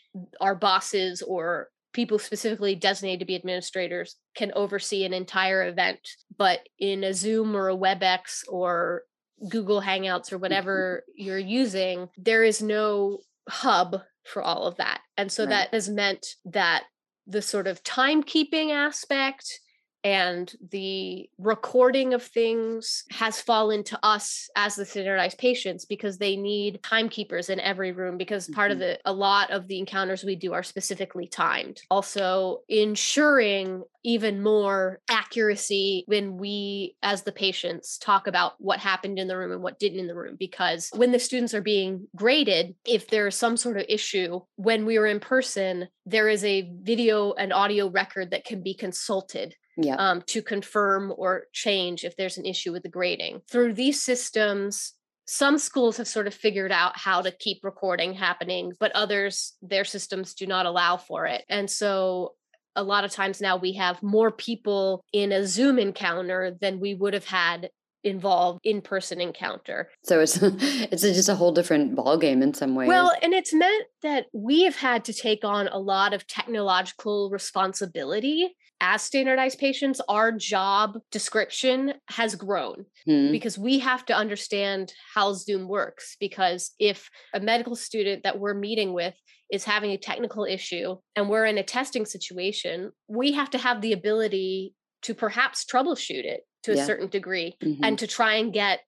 our 0.41 0.55
bosses 0.55 1.21
or 1.21 1.69
people 1.93 2.19
specifically 2.19 2.75
designated 2.75 3.21
to 3.21 3.25
be 3.25 3.35
administrators 3.35 4.17
can 4.35 4.51
oversee 4.55 5.05
an 5.05 5.13
entire 5.13 5.65
event. 5.65 5.99
But 6.37 6.67
in 6.77 7.03
a 7.03 7.13
Zoom 7.13 7.55
or 7.55 7.69
a 7.69 7.77
WebEx 7.77 8.43
or 8.49 9.03
Google 9.49 9.81
Hangouts 9.81 10.31
or 10.31 10.35
mm-hmm. 10.35 10.41
whatever 10.41 11.03
you're 11.15 11.37
using, 11.37 12.09
there 12.17 12.43
is 12.43 12.61
no 12.61 13.19
hub 13.47 14.01
for 14.25 14.41
all 14.41 14.67
of 14.67 14.77
that. 14.77 15.01
And 15.17 15.31
so 15.31 15.43
right. 15.43 15.49
that 15.49 15.73
has 15.73 15.89
meant 15.89 16.25
that 16.45 16.83
the 17.27 17.41
sort 17.41 17.67
of 17.67 17.83
timekeeping 17.83 18.71
aspect 18.71 19.59
and 20.05 20.53
the 20.69 21.27
recording 21.39 22.13
of 22.13 22.21
things 22.21 23.05
has 23.09 23.41
fallen 23.41 23.83
to 23.83 23.99
us 24.03 24.47
as 24.55 24.75
the 24.75 24.85
standardized 24.85 25.39
patients 25.39 25.83
because 25.83 26.19
they 26.19 26.35
need 26.35 26.79
timekeepers 26.83 27.49
in 27.49 27.59
every 27.59 27.91
room 27.91 28.15
because 28.15 28.45
mm-hmm. 28.45 28.53
part 28.53 28.71
of 28.71 28.77
mm-hmm. 28.77 28.89
the 28.89 28.99
a 29.05 29.11
lot 29.11 29.49
of 29.49 29.67
the 29.67 29.79
encounters 29.79 30.23
we 30.23 30.35
do 30.35 30.53
are 30.53 30.61
specifically 30.61 31.27
timed 31.27 31.81
also 31.89 32.59
ensuring 32.69 33.83
even 34.03 34.43
more 34.43 35.01
accuracy 35.09 36.03
when 36.05 36.37
we 36.37 36.95
as 37.01 37.23
the 37.23 37.31
patients 37.31 37.97
talk 37.97 38.27
about 38.27 38.53
what 38.59 38.79
happened 38.79 39.17
in 39.17 39.27
the 39.27 39.35
room 39.35 39.51
and 39.51 39.63
what 39.63 39.79
didn't 39.79 39.99
in 39.99 40.05
the 40.05 40.13
room 40.13 40.35
because 40.37 40.91
when 40.93 41.11
the 41.11 41.17
students 41.17 41.55
are 41.55 41.61
being 41.61 42.07
graded 42.15 42.75
if 42.85 43.07
there's 43.07 43.35
some 43.35 43.57
sort 43.57 43.75
of 43.75 43.85
issue 43.89 44.39
when 44.57 44.85
we 44.85 44.97
are 44.97 45.07
in 45.07 45.19
person 45.19 45.87
there 46.05 46.29
is 46.29 46.45
a 46.45 46.69
video 46.83 47.33
and 47.33 47.51
audio 47.51 47.89
record 47.89 48.29
that 48.29 48.45
can 48.45 48.61
be 48.61 48.75
consulted 48.75 49.55
yeah. 49.77 49.95
um, 49.95 50.21
to 50.27 50.41
confirm 50.41 51.13
or 51.15 51.45
change 51.53 52.03
if 52.03 52.15
there's 52.15 52.37
an 52.37 52.45
issue 52.45 52.71
with 52.71 52.83
the 52.83 52.89
grading. 52.89 53.41
Through 53.49 53.73
these 53.73 54.01
systems, 54.01 54.93
some 55.27 55.57
schools 55.57 55.97
have 55.97 56.07
sort 56.07 56.27
of 56.27 56.33
figured 56.33 56.71
out 56.71 56.97
how 56.97 57.21
to 57.21 57.31
keep 57.31 57.63
recording 57.63 58.13
happening, 58.13 58.73
but 58.79 58.91
others, 58.93 59.53
their 59.61 59.83
systems 59.83 60.33
do 60.33 60.45
not 60.45 60.65
allow 60.65 60.97
for 60.97 61.25
it. 61.25 61.43
And 61.49 61.69
so 61.69 62.33
a 62.75 62.83
lot 62.83 63.03
of 63.05 63.11
times 63.11 63.41
now 63.41 63.57
we 63.57 63.73
have 63.73 64.03
more 64.03 64.31
people 64.31 65.03
in 65.13 65.31
a 65.31 65.47
Zoom 65.47 65.79
encounter 65.79 66.55
than 66.59 66.79
we 66.79 66.93
would 66.93 67.13
have 67.13 67.25
had 67.25 67.69
involved 68.03 68.59
in-person 68.63 69.19
encounter. 69.19 69.89
So 70.03 70.19
it's 70.19 70.37
it's 70.41 71.01
just 71.01 71.29
a 71.29 71.35
whole 71.35 71.51
different 71.51 71.95
ball 71.95 72.17
game 72.17 72.43
in 72.43 72.53
some 72.53 72.75
ways. 72.75 72.87
Well, 72.87 73.11
and 73.21 73.33
it's 73.33 73.53
meant 73.53 73.85
that 74.03 74.27
we 74.31 74.63
have 74.63 74.75
had 74.75 75.05
to 75.05 75.13
take 75.13 75.43
on 75.43 75.67
a 75.67 75.79
lot 75.79 76.13
of 76.13 76.27
technological 76.27 77.29
responsibility 77.31 78.55
as 78.81 79.01
standardized 79.01 79.59
patients. 79.59 80.01
Our 80.07 80.31
job 80.31 80.97
description 81.11 81.93
has 82.09 82.35
grown 82.35 82.85
hmm. 83.05 83.31
because 83.31 83.57
we 83.57 83.79
have 83.79 84.05
to 84.05 84.15
understand 84.15 84.93
how 85.13 85.33
Zoom 85.33 85.67
works 85.67 86.15
because 86.19 86.71
if 86.79 87.09
a 87.33 87.39
medical 87.39 87.75
student 87.75 88.23
that 88.23 88.39
we're 88.39 88.53
meeting 88.53 88.93
with 88.93 89.15
is 89.51 89.63
having 89.63 89.91
a 89.91 89.97
technical 89.97 90.45
issue 90.45 90.95
and 91.15 91.29
we're 91.29 91.45
in 91.45 91.57
a 91.57 91.63
testing 91.63 92.05
situation, 92.05 92.91
we 93.07 93.31
have 93.33 93.49
to 93.51 93.57
have 93.57 93.81
the 93.81 93.93
ability 93.93 94.73
to 95.03 95.13
perhaps 95.13 95.65
troubleshoot 95.65 96.25
it 96.25 96.41
to 96.63 96.71
a 96.71 96.75
yeah. 96.77 96.85
certain 96.85 97.07
degree 97.07 97.55
mm-hmm. 97.63 97.83
and 97.83 97.99
to 97.99 98.07
try 98.07 98.35
and 98.35 98.53
get 98.53 98.79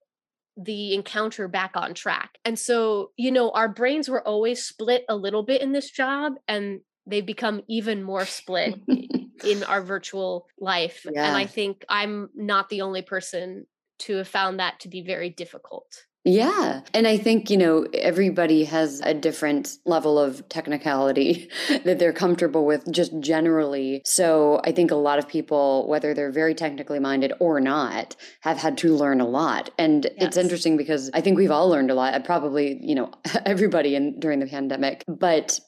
the 0.57 0.95
encounter 0.95 1.47
back 1.47 1.71
on 1.75 1.93
track. 1.93 2.31
And 2.43 2.57
so, 2.57 3.11
you 3.15 3.31
know, 3.31 3.51
our 3.51 3.69
brains 3.69 4.09
were 4.09 4.27
always 4.27 4.65
split 4.65 5.05
a 5.07 5.15
little 5.15 5.43
bit 5.43 5.61
in 5.61 5.71
this 5.71 5.91
job 5.91 6.33
and 6.47 6.79
they've 7.05 7.25
become 7.25 7.61
even 7.69 8.01
more 8.01 8.25
split 8.25 8.75
in 9.43 9.63
our 9.63 9.81
virtual 9.81 10.47
life. 10.59 11.05
Yeah. 11.11 11.27
And 11.27 11.37
I 11.37 11.45
think 11.45 11.85
I'm 11.89 12.29
not 12.35 12.69
the 12.69 12.81
only 12.81 13.01
person 13.01 13.65
to 13.99 14.17
have 14.17 14.27
found 14.27 14.59
that 14.59 14.79
to 14.81 14.89
be 14.89 15.01
very 15.01 15.29
difficult. 15.29 16.05
Yeah. 16.27 16.81
And 16.93 17.07
I 17.07 17.17
think, 17.17 17.49
you 17.49 17.55
know, 17.55 17.87
everybody 17.93 18.65
has 18.65 18.99
a 19.05 19.13
different 19.13 19.77
level 19.85 20.19
of 20.19 20.47
technicality 20.49 21.49
that 21.85 21.99
they're 21.99 22.11
comfortable 22.11 22.65
with 22.65 22.91
just 22.91 23.17
generally. 23.21 24.01
So 24.03 24.59
I 24.65 24.73
think 24.73 24.91
a 24.91 24.95
lot 24.95 25.19
of 25.19 25.27
people, 25.29 25.87
whether 25.87 26.13
they're 26.13 26.31
very 26.31 26.53
technically 26.53 26.99
minded 26.99 27.31
or 27.39 27.61
not, 27.61 28.17
have 28.41 28.57
had 28.57 28.77
to 28.79 28.93
learn 28.93 29.21
a 29.21 29.27
lot. 29.27 29.69
And 29.77 30.03
yes. 30.03 30.13
it's 30.17 30.37
interesting 30.37 30.75
because 30.75 31.09
I 31.13 31.21
think 31.21 31.37
we've 31.37 31.51
all 31.51 31.69
learned 31.69 31.91
a 31.91 31.95
lot, 31.95 32.21
probably, 32.25 32.77
you 32.81 32.95
know, 32.95 33.11
everybody 33.45 33.95
in 33.95 34.19
during 34.19 34.39
the 34.39 34.47
pandemic. 34.47 35.05
But 35.07 35.61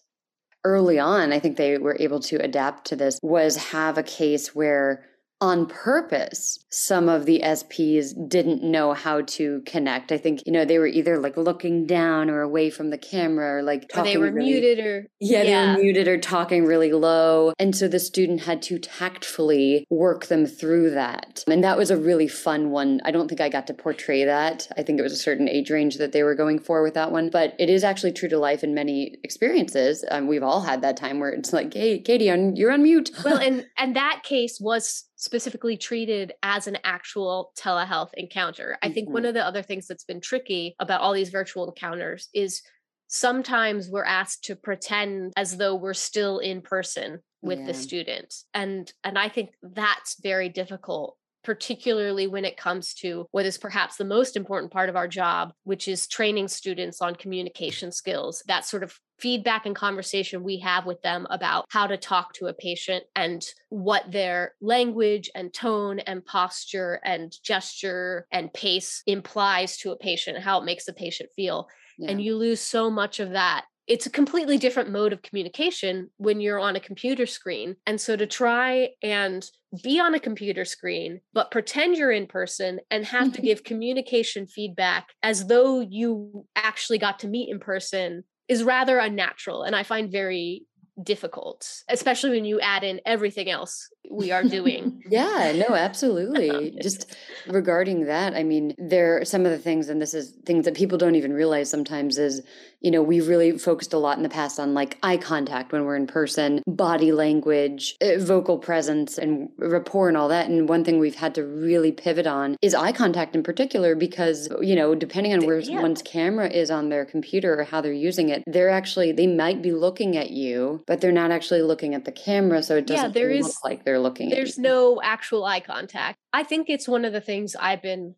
early 0.64 1.00
on, 1.00 1.32
I 1.32 1.40
think 1.40 1.58
they 1.58 1.78
were 1.78 1.98
able 2.00 2.20
to 2.22 2.38
adapt 2.38 2.88
to 2.88 2.96
this 2.96 3.20
was 3.22 3.56
have 3.58 3.98
a 3.98 4.04
case 4.04 4.54
where 4.56 5.06
on 5.42 5.66
purpose 5.66 6.60
some 6.72 7.10
of 7.10 7.26
the 7.26 7.42
SPs 7.44 8.14
didn't 8.30 8.64
know 8.64 8.94
how 8.94 9.22
to 9.22 9.62
connect. 9.66 10.12
I 10.12 10.18
think, 10.18 10.44
you 10.46 10.52
know, 10.52 10.66
they 10.66 10.78
were 10.78 10.88
either 10.88 11.18
like 11.18 11.36
looking 11.36 11.86
down 11.86 12.30
or 12.30 12.42
away 12.42 12.70
from 12.70 12.92
the 12.92 12.98
camera 12.98 13.58
or 13.58 13.64
like 13.64 13.90
talking. 13.90 14.02
Or 14.02 14.14
they 14.14 14.18
were 14.18 14.32
really, 14.32 14.52
muted 14.52 14.86
or. 14.86 15.08
Yeah, 15.20 15.42
yeah, 15.42 15.66
they 15.66 15.72
were 15.72 15.84
muted 15.84 16.08
or 16.08 16.20
talking 16.20 16.66
really 16.66 16.92
low. 16.92 17.54
And 17.58 17.76
so 17.76 17.88
the 17.88 18.00
student 18.00 18.42
had 18.42 18.62
to 18.64 18.78
tactfully 18.78 19.86
work 19.90 20.28
them 20.28 20.46
through 20.46 20.92
that. 20.92 21.44
And 21.48 21.64
that 21.64 21.78
was 21.78 21.90
a 21.90 21.98
really 21.98 22.28
fun 22.28 22.70
one. 22.70 23.02
I 23.04 23.12
don't 23.12 23.28
think 23.28 23.42
I 23.42 23.50
got 23.50 23.68
to 23.68 23.74
portray 23.74 24.26
that. 24.26 24.68
I 24.78 24.84
think 24.84 25.00
it 25.00 25.04
was 25.04 25.14
a 25.14 25.18
certain 25.18 25.50
age 25.50 25.72
range 25.72 25.98
that 25.98 26.12
they 26.12 26.24
were 26.24 26.36
going 26.36 26.60
for 26.60 26.84
with 26.84 26.94
that 26.94 27.12
one. 27.12 27.30
But 27.30 27.56
it 27.58 27.70
is 27.70 27.84
actually 27.84 28.12
true 28.12 28.30
to 28.30 28.38
life 28.38 28.64
in 28.64 28.76
many 28.76 29.18
experiences. 29.24 30.06
Um, 30.12 30.28
we've 30.28 30.44
all 30.44 30.62
had 30.62 30.82
that 30.82 30.98
time 30.98 31.20
where 31.20 31.32
it's 31.32 31.52
like, 31.52 31.74
hey, 31.74 32.00
Katie, 32.00 32.26
you're 32.26 32.72
on 32.72 32.84
mute. 32.84 33.10
well, 33.26 33.38
and, 33.42 33.66
and 33.78 33.96
that 33.96 34.22
case 34.24 34.60
was 34.62 35.09
specifically 35.20 35.76
treated 35.76 36.32
as 36.42 36.66
an 36.66 36.78
actual 36.86 37.52
telehealth 37.60 38.10
encounter. 38.14 38.78
I 38.82 38.90
think 38.90 39.10
one 39.10 39.24
mm-hmm. 39.24 39.28
of 39.28 39.34
the 39.34 39.46
other 39.46 39.62
things 39.62 39.86
that's 39.86 40.06
been 40.06 40.22
tricky 40.22 40.76
about 40.80 41.02
all 41.02 41.14
these 41.14 41.30
virtual 41.30 41.68
encounters 41.68 42.30
is 42.34 42.62
sometimes 43.08 43.90
we're 43.90 44.06
asked 44.06 44.46
to 44.46 44.56
pretend 44.56 45.34
as 45.36 45.58
though 45.58 45.76
we're 45.76 45.94
still 45.94 46.40
in 46.40 46.62
person 46.62 47.20
with 47.42 47.60
yeah. 47.60 47.66
the 47.66 47.74
student 47.74 48.34
and 48.54 48.92
and 49.04 49.18
i 49.18 49.30
think 49.30 49.52
that's 49.64 50.20
very 50.22 50.50
difficult 50.50 51.16
particularly 51.44 52.28
when 52.28 52.46
it 52.46 52.58
comes 52.58 52.94
to 52.96 53.28
what 53.32 53.46
is 53.46 53.58
perhaps 53.58 53.98
the 53.98 54.06
most 54.06 54.36
important 54.36 54.72
part 54.72 54.90
of 54.90 54.96
our 54.96 55.08
job, 55.08 55.54
which 55.64 55.88
is 55.88 56.08
training 56.08 56.48
students 56.48 57.02
on 57.02 57.16
communication 57.16 57.92
skills. 57.92 58.44
That 58.48 58.66
sort 58.66 58.84
of 58.84 58.98
feedback 59.20 59.66
and 59.66 59.76
conversation 59.76 60.44
we 60.44 60.60
have 60.60 60.86
with 60.86 61.02
them 61.02 61.28
about 61.30 61.66
how 61.70 61.88
to 61.88 61.98
talk 61.98 62.34
to 62.34 62.48
a 62.48 62.54
patient 62.54 63.04
and 63.16 63.46
what 63.70 64.10
their 64.12 64.56
language 64.62 65.30
and 65.36 65.54
tone 65.54 66.00
and 66.00 66.26
posture 66.26 67.00
and 67.04 67.36
gesture 67.44 68.26
and 68.32 68.54
pace 68.54 69.04
implies 69.06 69.78
to 69.78 69.92
a 69.92 69.98
patient, 69.98 70.40
how 70.40 70.60
it 70.62 70.66
makes 70.66 70.86
the 70.86 70.94
patient 70.94 71.30
feel. 71.36 71.68
Yeah. 71.98 72.12
And 72.12 72.22
you 72.22 72.38
lose 72.38 72.62
so 72.62 72.90
much 72.90 73.20
of 73.20 73.32
that 73.32 73.66
it's 73.90 74.06
a 74.06 74.12
completely 74.12 74.60
different 74.60 74.92
mode 74.92 75.12
of 75.12 75.24
communication 75.24 76.12
when 76.18 76.40
you're 76.40 76.60
on 76.60 76.76
a 76.76 76.80
computer 76.80 77.26
screen. 77.26 77.76
And 77.88 78.00
so 78.00 78.16
to 78.16 78.28
try 78.28 78.90
and 79.02 79.44
be 79.84 80.00
on 80.00 80.14
a 80.14 80.20
computer 80.20 80.64
screen, 80.64 81.22
but 81.34 81.50
pretend 81.50 81.98
you're 81.98 82.12
in 82.12 82.28
person 82.28 82.80
and 82.92 83.04
have 83.06 83.32
to 83.34 83.40
mm-hmm. 83.40 83.46
give 83.46 83.64
communication 83.64 84.46
feedback 84.46 85.10
as 85.24 85.48
though 85.48 85.80
you 85.80 86.46
actually 86.56 87.00
got 87.00 87.20
to 87.20 87.28
meet 87.28 87.50
in 87.50 87.60
person 87.60 88.24
is 88.48 88.64
rather 88.64 89.00
unnatural. 89.00 89.64
And 89.64 89.76
I 89.76 89.82
find 89.82 90.12
very 90.12 90.68
difficult, 91.02 91.68
especially 91.90 92.30
when 92.30 92.46
you 92.46 92.60
add 92.60 92.84
in 92.84 93.02
everything 93.06 93.50
else 93.50 93.90
we 94.10 94.32
are 94.32 94.44
doing. 94.44 95.04
yeah, 95.10 95.54
no, 95.56 95.76
absolutely. 95.76 96.78
Just 96.82 97.16
regarding 97.48 98.06
that, 98.06 98.34
I 98.34 98.44
mean, 98.44 98.76
there 98.78 99.20
are 99.22 99.26
some 99.26 99.46
of 99.46 99.52
the 99.52 99.60
things, 99.60 99.90
and 99.90 100.02
this 100.02 100.14
is 100.14 100.32
things 100.46 100.66
that 100.66 100.76
people 100.76 100.98
don't 100.98 101.16
even 101.16 101.32
realize 101.34 101.70
sometimes 101.70 102.18
is, 102.18 102.42
you 102.82 102.92
know, 102.92 103.04
we've 103.04 103.28
really 103.28 103.58
focused 103.58 103.94
a 103.94 103.98
lot 103.98 104.18
in 104.18 104.24
the 104.24 104.30
past 104.30 104.60
on 104.60 104.74
like 104.74 104.98
eye 105.04 105.18
contact 105.18 105.72
when 105.72 105.86
we're 105.86 105.96
in 105.96 106.08
person, 106.08 106.64
body 106.66 107.12
language, 107.12 107.96
uh, 108.02 108.18
vocal 108.18 108.58
presence, 108.58 109.18
and 109.18 109.50
rapport 109.58 110.08
and 110.08 110.18
all 110.18 110.30
that. 110.30 110.50
And 110.50 110.68
one 110.68 110.84
thing 110.84 110.98
we've 110.98 111.16
had 111.16 111.36
to 111.36 111.44
really 111.44 111.92
pivot 111.92 112.26
on 112.26 112.58
is 112.62 112.74
eye 112.74 112.94
contact 112.94 113.36
in 113.36 113.44
particular, 113.44 113.96
because, 113.96 114.50
you 114.62 114.76
know, 114.76 114.96
depending 114.96 115.34
on 115.34 115.46
where 115.46 115.60
yeah. 115.60 115.82
one's 115.82 116.02
camera 116.02 116.50
is 116.50 116.72
on 116.72 116.90
their 116.90 117.06
computer 117.06 117.60
or 117.60 117.64
how 117.64 117.82
they're 117.82 117.94
using 117.94 118.30
it, 118.30 118.44
they're 118.48 118.70
actually, 118.70 119.12
they 119.12 119.28
might 119.28 119.62
be 119.62 119.72
looking 119.72 120.18
at 120.18 120.32
you, 120.32 120.84
but 120.88 121.02
they're 121.02 121.12
not 121.12 121.32
actually 121.32 121.62
looking 121.62 121.94
at 121.94 122.06
the 122.06 122.12
camera. 122.12 122.64
So 122.64 122.78
it 122.78 122.88
doesn't 122.88 123.08
yeah, 123.08 123.12
there 123.12 123.34
look 123.36 123.50
is, 123.50 123.60
like 123.64 123.84
they're 123.84 123.99
looking 124.00 124.30
there's 124.30 124.58
no 124.58 125.02
actual 125.02 125.46
eye 125.46 125.60
contact 125.60 126.18
i 126.34 126.44
think 126.44 126.70
it's 126.70 126.88
one 126.88 127.06
of 127.06 127.14
the 127.14 127.22
things 127.22 127.56
i've 127.56 127.82
been 127.82 128.16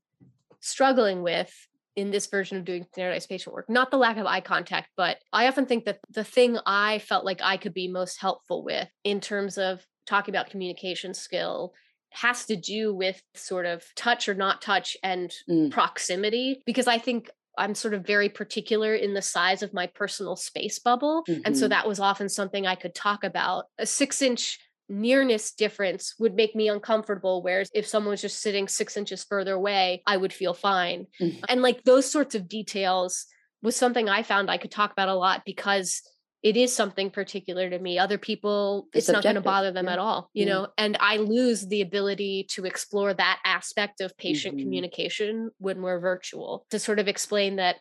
struggling 0.60 1.22
with 1.22 1.52
in 1.96 2.12
this 2.12 2.28
version 2.28 2.58
of 2.58 2.65
doing 2.65 2.86
standardized 2.91 3.28
patient 3.28 3.54
work 3.54 3.70
not 3.70 3.91
the 3.91 3.98
lack 3.98 4.17
of 4.17 4.26
eye 4.26 4.41
contact 4.41 4.89
but 4.96 5.17
i 5.34 5.48
often 5.48 5.65
think 5.65 5.86
that 5.86 6.00
the 6.10 6.24
thing 6.24 6.58
i 6.65 7.00
felt 7.00 7.26
like 7.26 7.41
i 7.44 7.58
could 7.58 7.74
be 7.74 7.88
most 7.88 8.20
helpful 8.20 8.63
with 8.63 8.88
in 9.04 9.20
terms 9.20 9.58
of 9.58 9.86
talking 10.06 10.34
about 10.34 10.50
communication 10.50 11.13
skill 11.13 11.74
has 12.12 12.46
to 12.46 12.56
do 12.58 12.94
with 12.94 13.22
sort 13.36 13.65
of 13.65 13.84
touch 13.96 14.28
or 14.28 14.34
not 14.34 14.62
touch 14.62 14.98
and 15.04 15.34
mm. 15.50 15.72
proximity 15.72 16.62
because 16.65 16.88
i 16.88 16.98
think 16.98 17.30
I'm 17.58 17.76
sort 17.76 17.94
of 17.94 18.06
very 18.06 18.30
particular 18.30 18.96
in 18.96 19.13
the 19.13 19.22
size 19.22 19.62
of 19.62 19.74
my 19.74 19.88
personal 19.88 20.36
space 20.36 20.80
bubble. 20.80 21.24
Mm-hmm. 21.28 21.41
And 21.46 21.58
so 21.58 21.65
mm-hmm. 21.65 21.72
that 21.72 21.88
was 21.88 22.00
often 22.00 22.30
something 22.30 22.65
I 22.65 22.76
could 22.76 22.96
talk 22.96 23.24
about. 23.24 23.65
A 23.78 23.86
six 23.86 24.22
inch 24.22 24.60
nearness 24.92 25.54
difference 25.54 26.16
would 26.20 26.36
make 26.36 26.56
me 26.56 26.68
uncomfortable. 26.70 27.42
Whereas 27.42 27.72
if 27.74 27.88
someone 27.88 28.12
was 28.12 28.22
just 28.22 28.42
sitting 28.42 28.68
six 28.68 28.98
inches 28.98 29.24
further 29.24 29.54
away, 29.54 30.04
I 30.06 30.18
would 30.18 30.34
feel 30.34 30.54
fine. 30.54 31.08
Mm-hmm. 31.20 31.46
And 31.50 31.62
like 31.62 31.84
those 31.84 32.12
sorts 32.12 32.36
of 32.36 32.48
details 32.48 33.26
was 33.64 33.76
something 33.76 34.10
I 34.10 34.24
found 34.24 34.52
I 34.52 34.58
could 34.58 34.72
talk 34.72 34.92
about 34.92 35.10
a 35.10 35.16
lot 35.16 35.44
because 35.46 36.02
it 36.44 36.58
is 36.58 36.76
something 36.76 37.12
particular 37.12 37.70
to 37.70 37.78
me. 37.78 38.00
Other 38.00 38.18
people, 38.18 38.88
it's, 38.94 39.08
it's 39.08 39.14
not 39.14 39.24
going 39.24 39.36
to 39.36 39.42
bother 39.42 39.72
them 39.72 39.86
yeah. 39.86 39.94
at 39.94 40.00
all, 40.00 40.30
you 40.34 40.46
yeah. 40.46 40.54
know, 40.54 40.68
and 40.78 40.98
I 41.00 41.18
lose 41.18 41.68
the 41.68 41.82
ability 41.82 42.48
to 42.52 42.66
explore 42.66 43.14
that 43.14 43.40
aspect 43.46 44.02
of 44.02 44.18
patient 44.18 44.56
mm-hmm. 44.56 44.66
communication 44.66 45.52
when 45.60 45.82
we're 45.82 46.00
virtual 46.00 46.66
to 46.72 46.80
sort 46.80 47.00
of 47.00 47.08
explain 47.08 47.58
that 47.58 47.76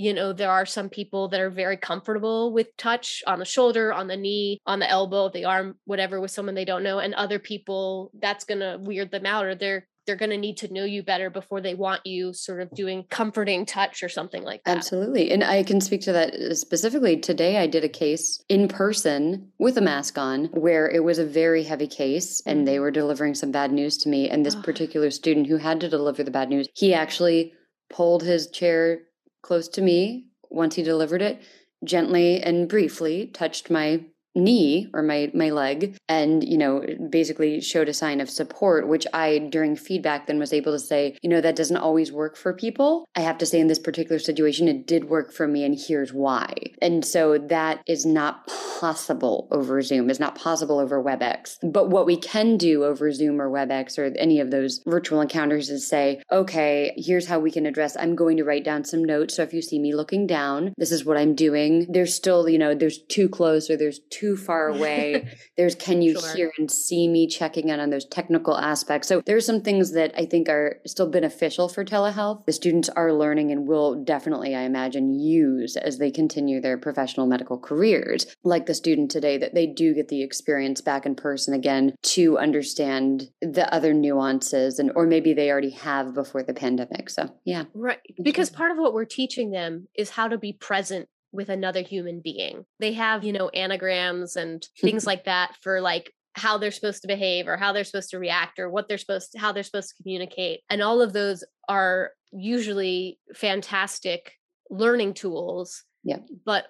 you 0.00 0.14
know 0.14 0.32
there 0.32 0.50
are 0.50 0.66
some 0.66 0.88
people 0.88 1.28
that 1.28 1.40
are 1.40 1.50
very 1.50 1.76
comfortable 1.76 2.52
with 2.52 2.74
touch 2.76 3.22
on 3.26 3.38
the 3.38 3.44
shoulder 3.44 3.92
on 3.92 4.06
the 4.06 4.16
knee 4.16 4.58
on 4.66 4.78
the 4.78 4.88
elbow 4.88 5.28
the 5.28 5.44
arm 5.44 5.76
whatever 5.84 6.20
with 6.20 6.30
someone 6.30 6.54
they 6.54 6.64
don't 6.64 6.82
know 6.82 6.98
and 6.98 7.14
other 7.14 7.38
people 7.38 8.10
that's 8.18 8.44
going 8.44 8.60
to 8.60 8.78
weird 8.80 9.10
them 9.10 9.26
out 9.26 9.44
or 9.44 9.54
they're 9.54 9.86
they're 10.06 10.16
going 10.16 10.30
to 10.30 10.38
need 10.38 10.56
to 10.56 10.72
know 10.72 10.84
you 10.84 11.02
better 11.02 11.30
before 11.30 11.60
they 11.60 11.74
want 11.74 12.04
you 12.04 12.32
sort 12.32 12.60
of 12.60 12.70
doing 12.72 13.04
comforting 13.10 13.64
touch 13.66 14.02
or 14.02 14.08
something 14.08 14.42
like 14.42 14.64
that. 14.64 14.78
Absolutely. 14.78 15.30
And 15.30 15.44
I 15.44 15.62
can 15.62 15.80
speak 15.80 16.00
to 16.00 16.12
that 16.12 16.34
uh, 16.34 16.54
specifically. 16.54 17.18
Today, 17.18 17.58
I 17.58 17.66
did 17.66 17.84
a 17.84 17.88
case 17.88 18.42
in 18.48 18.66
person 18.66 19.52
with 19.58 19.76
a 19.76 19.82
mask 19.82 20.18
on 20.18 20.46
where 20.46 20.88
it 20.88 21.04
was 21.04 21.18
a 21.18 21.24
very 21.24 21.62
heavy 21.62 21.86
case 21.86 22.42
and 22.46 22.66
they 22.66 22.74
mm-hmm. 22.74 22.82
were 22.82 22.90
delivering 22.90 23.34
some 23.34 23.52
bad 23.52 23.72
news 23.72 23.98
to 23.98 24.08
me. 24.08 24.28
And 24.28 24.44
this 24.44 24.56
particular 24.56 25.10
student 25.10 25.46
who 25.46 25.58
had 25.58 25.80
to 25.80 25.88
deliver 25.88 26.24
the 26.24 26.30
bad 26.30 26.48
news, 26.48 26.66
he 26.74 26.92
actually 26.94 27.52
pulled 27.90 28.22
his 28.22 28.48
chair 28.48 29.02
close 29.42 29.68
to 29.68 29.82
me 29.82 30.26
once 30.48 30.74
he 30.74 30.82
delivered 30.82 31.22
it, 31.22 31.40
gently 31.84 32.42
and 32.42 32.68
briefly 32.68 33.26
touched 33.26 33.70
my 33.70 34.04
knee 34.34 34.88
or 34.94 35.02
my 35.02 35.30
my 35.34 35.50
leg 35.50 35.96
and 36.08 36.44
you 36.44 36.58
know 36.58 36.84
basically 37.10 37.60
showed 37.60 37.88
a 37.88 37.94
sign 37.94 38.20
of 38.20 38.30
support 38.30 38.86
which 38.86 39.06
i 39.12 39.38
during 39.50 39.74
feedback 39.76 40.26
then 40.26 40.38
was 40.38 40.52
able 40.52 40.72
to 40.72 40.78
say 40.78 41.16
you 41.22 41.28
know 41.28 41.40
that 41.40 41.56
doesn't 41.56 41.76
always 41.76 42.12
work 42.12 42.36
for 42.36 42.52
people. 42.52 43.08
I 43.16 43.20
have 43.20 43.38
to 43.38 43.46
say 43.46 43.60
in 43.60 43.66
this 43.66 43.78
particular 43.78 44.18
situation. 44.18 44.68
It 44.68 44.86
did 44.86 45.04
work 45.04 45.32
for 45.32 45.46
me 45.46 45.64
and 45.64 45.78
here's 45.78 46.12
why. 46.12 46.54
And 46.82 47.04
so 47.04 47.38
that 47.38 47.82
is 47.86 48.06
not 48.06 48.46
possible 48.46 49.48
over 49.50 49.80
zoom. 49.82 50.10
Is 50.10 50.20
not 50.20 50.36
possible 50.36 50.78
over 50.78 51.02
webex. 51.02 51.56
But 51.62 51.88
what 51.90 52.06
we 52.06 52.16
can 52.16 52.56
do 52.56 52.84
over 52.84 53.12
zoom 53.12 53.40
or 53.40 53.50
webex 53.50 53.98
or 53.98 54.12
any 54.18 54.40
of 54.40 54.50
those 54.50 54.80
virtual 54.86 55.20
encounters 55.20 55.70
is 55.70 55.88
say 55.88 56.22
okay 56.30 56.92
here's 56.96 57.26
how 57.26 57.38
we 57.38 57.50
can 57.50 57.66
address. 57.66 57.96
I'm 57.96 58.14
going 58.14 58.36
to 58.36 58.44
write 58.44 58.64
down 58.64 58.84
some 58.84 59.04
notes. 59.04 59.36
So 59.36 59.42
if 59.42 59.52
you 59.52 59.62
see 59.62 59.78
me 59.78 59.94
looking 59.94 60.26
down 60.26 60.72
this 60.76 60.92
is 60.92 61.04
what 61.04 61.16
i'm 61.16 61.34
doing. 61.34 61.86
There's 61.88 62.14
still 62.14 62.48
you 62.48 62.58
know 62.58 62.74
there's 62.74 63.00
too 63.08 63.28
close 63.28 63.70
or 63.70 63.76
there's 63.76 64.00
too 64.10 64.19
too 64.20 64.36
far 64.36 64.68
away. 64.68 65.26
there's 65.56 65.74
can 65.74 66.02
you 66.02 66.20
sure. 66.20 66.34
hear 66.34 66.52
and 66.58 66.70
see 66.70 67.08
me 67.08 67.26
checking 67.26 67.68
in 67.70 67.80
on 67.80 67.90
those 67.90 68.04
technical 68.04 68.56
aspects. 68.56 69.08
So 69.08 69.22
there's 69.24 69.46
some 69.46 69.62
things 69.62 69.92
that 69.92 70.12
I 70.16 70.26
think 70.26 70.48
are 70.48 70.80
still 70.86 71.08
beneficial 71.08 71.68
for 71.68 71.84
telehealth. 71.84 72.44
The 72.44 72.52
students 72.52 72.88
are 72.90 73.12
learning 73.12 73.50
and 73.50 73.66
will 73.66 74.04
definitely, 74.04 74.54
I 74.54 74.62
imagine, 74.62 75.18
use 75.18 75.76
as 75.76 75.98
they 75.98 76.10
continue 76.10 76.60
their 76.60 76.76
professional 76.76 77.26
medical 77.26 77.58
careers. 77.58 78.26
Like 78.44 78.66
the 78.66 78.74
student 78.74 79.10
today, 79.10 79.38
that 79.38 79.54
they 79.54 79.66
do 79.66 79.94
get 79.94 80.08
the 80.08 80.22
experience 80.22 80.80
back 80.80 81.06
in 81.06 81.14
person 81.14 81.54
again 81.54 81.94
to 82.02 82.38
understand 82.38 83.30
the 83.40 83.72
other 83.72 83.94
nuances 83.94 84.78
and 84.78 84.90
or 84.94 85.06
maybe 85.06 85.32
they 85.32 85.50
already 85.50 85.70
have 85.70 86.14
before 86.14 86.42
the 86.42 86.54
pandemic. 86.54 87.08
So 87.08 87.30
yeah. 87.44 87.64
Right. 87.74 88.00
Because 88.22 88.50
part 88.50 88.70
of 88.70 88.78
what 88.78 88.92
we're 88.92 89.04
teaching 89.04 89.50
them 89.50 89.88
is 89.94 90.10
how 90.10 90.28
to 90.28 90.36
be 90.36 90.52
present 90.52 91.08
with 91.32 91.48
another 91.48 91.82
human 91.82 92.20
being. 92.20 92.64
They 92.78 92.92
have, 92.94 93.24
you 93.24 93.32
know, 93.32 93.48
anagrams 93.50 94.36
and 94.36 94.66
things 94.80 95.06
like 95.06 95.24
that 95.24 95.54
for 95.62 95.80
like 95.80 96.12
how 96.34 96.58
they're 96.58 96.70
supposed 96.70 97.02
to 97.02 97.08
behave 97.08 97.48
or 97.48 97.56
how 97.56 97.72
they're 97.72 97.84
supposed 97.84 98.10
to 98.10 98.18
react 98.18 98.58
or 98.58 98.70
what 98.70 98.88
they're 98.88 98.98
supposed 98.98 99.32
to 99.32 99.38
how 99.38 99.52
they're 99.52 99.62
supposed 99.62 99.90
to 99.90 100.02
communicate. 100.02 100.60
And 100.70 100.82
all 100.82 101.02
of 101.02 101.12
those 101.12 101.44
are 101.68 102.12
usually 102.32 103.18
fantastic 103.34 104.32
learning 104.70 105.14
tools 105.14 105.82
yeah. 106.04 106.18
but 106.44 106.66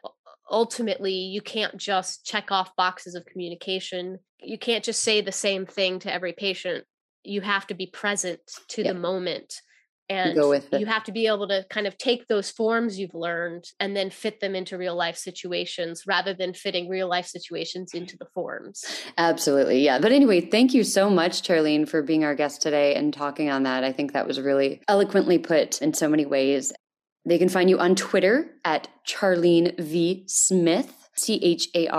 ultimately 0.50 1.12
you 1.12 1.40
can't 1.40 1.76
just 1.76 2.24
check 2.24 2.50
off 2.50 2.74
boxes 2.76 3.14
of 3.14 3.26
communication. 3.26 4.18
You 4.38 4.58
can't 4.58 4.84
just 4.84 5.02
say 5.02 5.20
the 5.20 5.32
same 5.32 5.66
thing 5.66 6.00
to 6.00 6.12
every 6.12 6.32
patient. 6.32 6.84
You 7.22 7.40
have 7.42 7.66
to 7.68 7.74
be 7.74 7.86
present 7.86 8.40
to 8.68 8.82
the 8.82 8.94
moment 8.94 9.54
and 10.10 10.36
you 10.72 10.86
have 10.86 11.04
to 11.04 11.12
be 11.12 11.26
able 11.28 11.46
to 11.48 11.64
kind 11.70 11.86
of 11.86 11.96
take 11.96 12.26
those 12.26 12.50
forms 12.50 12.98
you've 12.98 13.14
learned 13.14 13.64
and 13.78 13.96
then 13.96 14.10
fit 14.10 14.40
them 14.40 14.56
into 14.56 14.76
real 14.76 14.96
life 14.96 15.16
situations 15.16 16.02
rather 16.06 16.34
than 16.34 16.52
fitting 16.52 16.88
real 16.88 17.08
life 17.08 17.26
situations 17.26 17.94
into 17.94 18.16
the 18.18 18.26
forms. 18.34 18.84
Absolutely 19.16 19.84
yeah. 19.84 20.00
But 20.00 20.12
anyway 20.12 20.40
thank 20.40 20.74
you 20.74 20.82
so 20.84 21.08
much 21.08 21.42
charlene 21.42 21.88
for 21.88 22.02
being 22.02 22.24
our 22.24 22.34
guest 22.34 22.60
today 22.60 22.94
and 22.96 23.14
talking 23.14 23.48
on 23.48 23.62
that. 23.62 23.84
I 23.84 23.92
think 23.92 24.12
that 24.12 24.26
was 24.26 24.40
really 24.40 24.82
eloquently 24.88 25.38
put 25.38 25.80
in 25.80 25.94
so 25.94 26.08
many 26.08 26.26
ways. 26.26 26.72
They 27.24 27.38
can 27.38 27.48
find 27.48 27.70
you 27.70 27.78
on 27.78 27.94
twitter 27.94 28.50
at 28.64 28.88
charlene 29.06 29.78
v 29.78 30.24
smith 30.26 31.08
c-h-a-r-l-e-n-e-v 31.14 31.90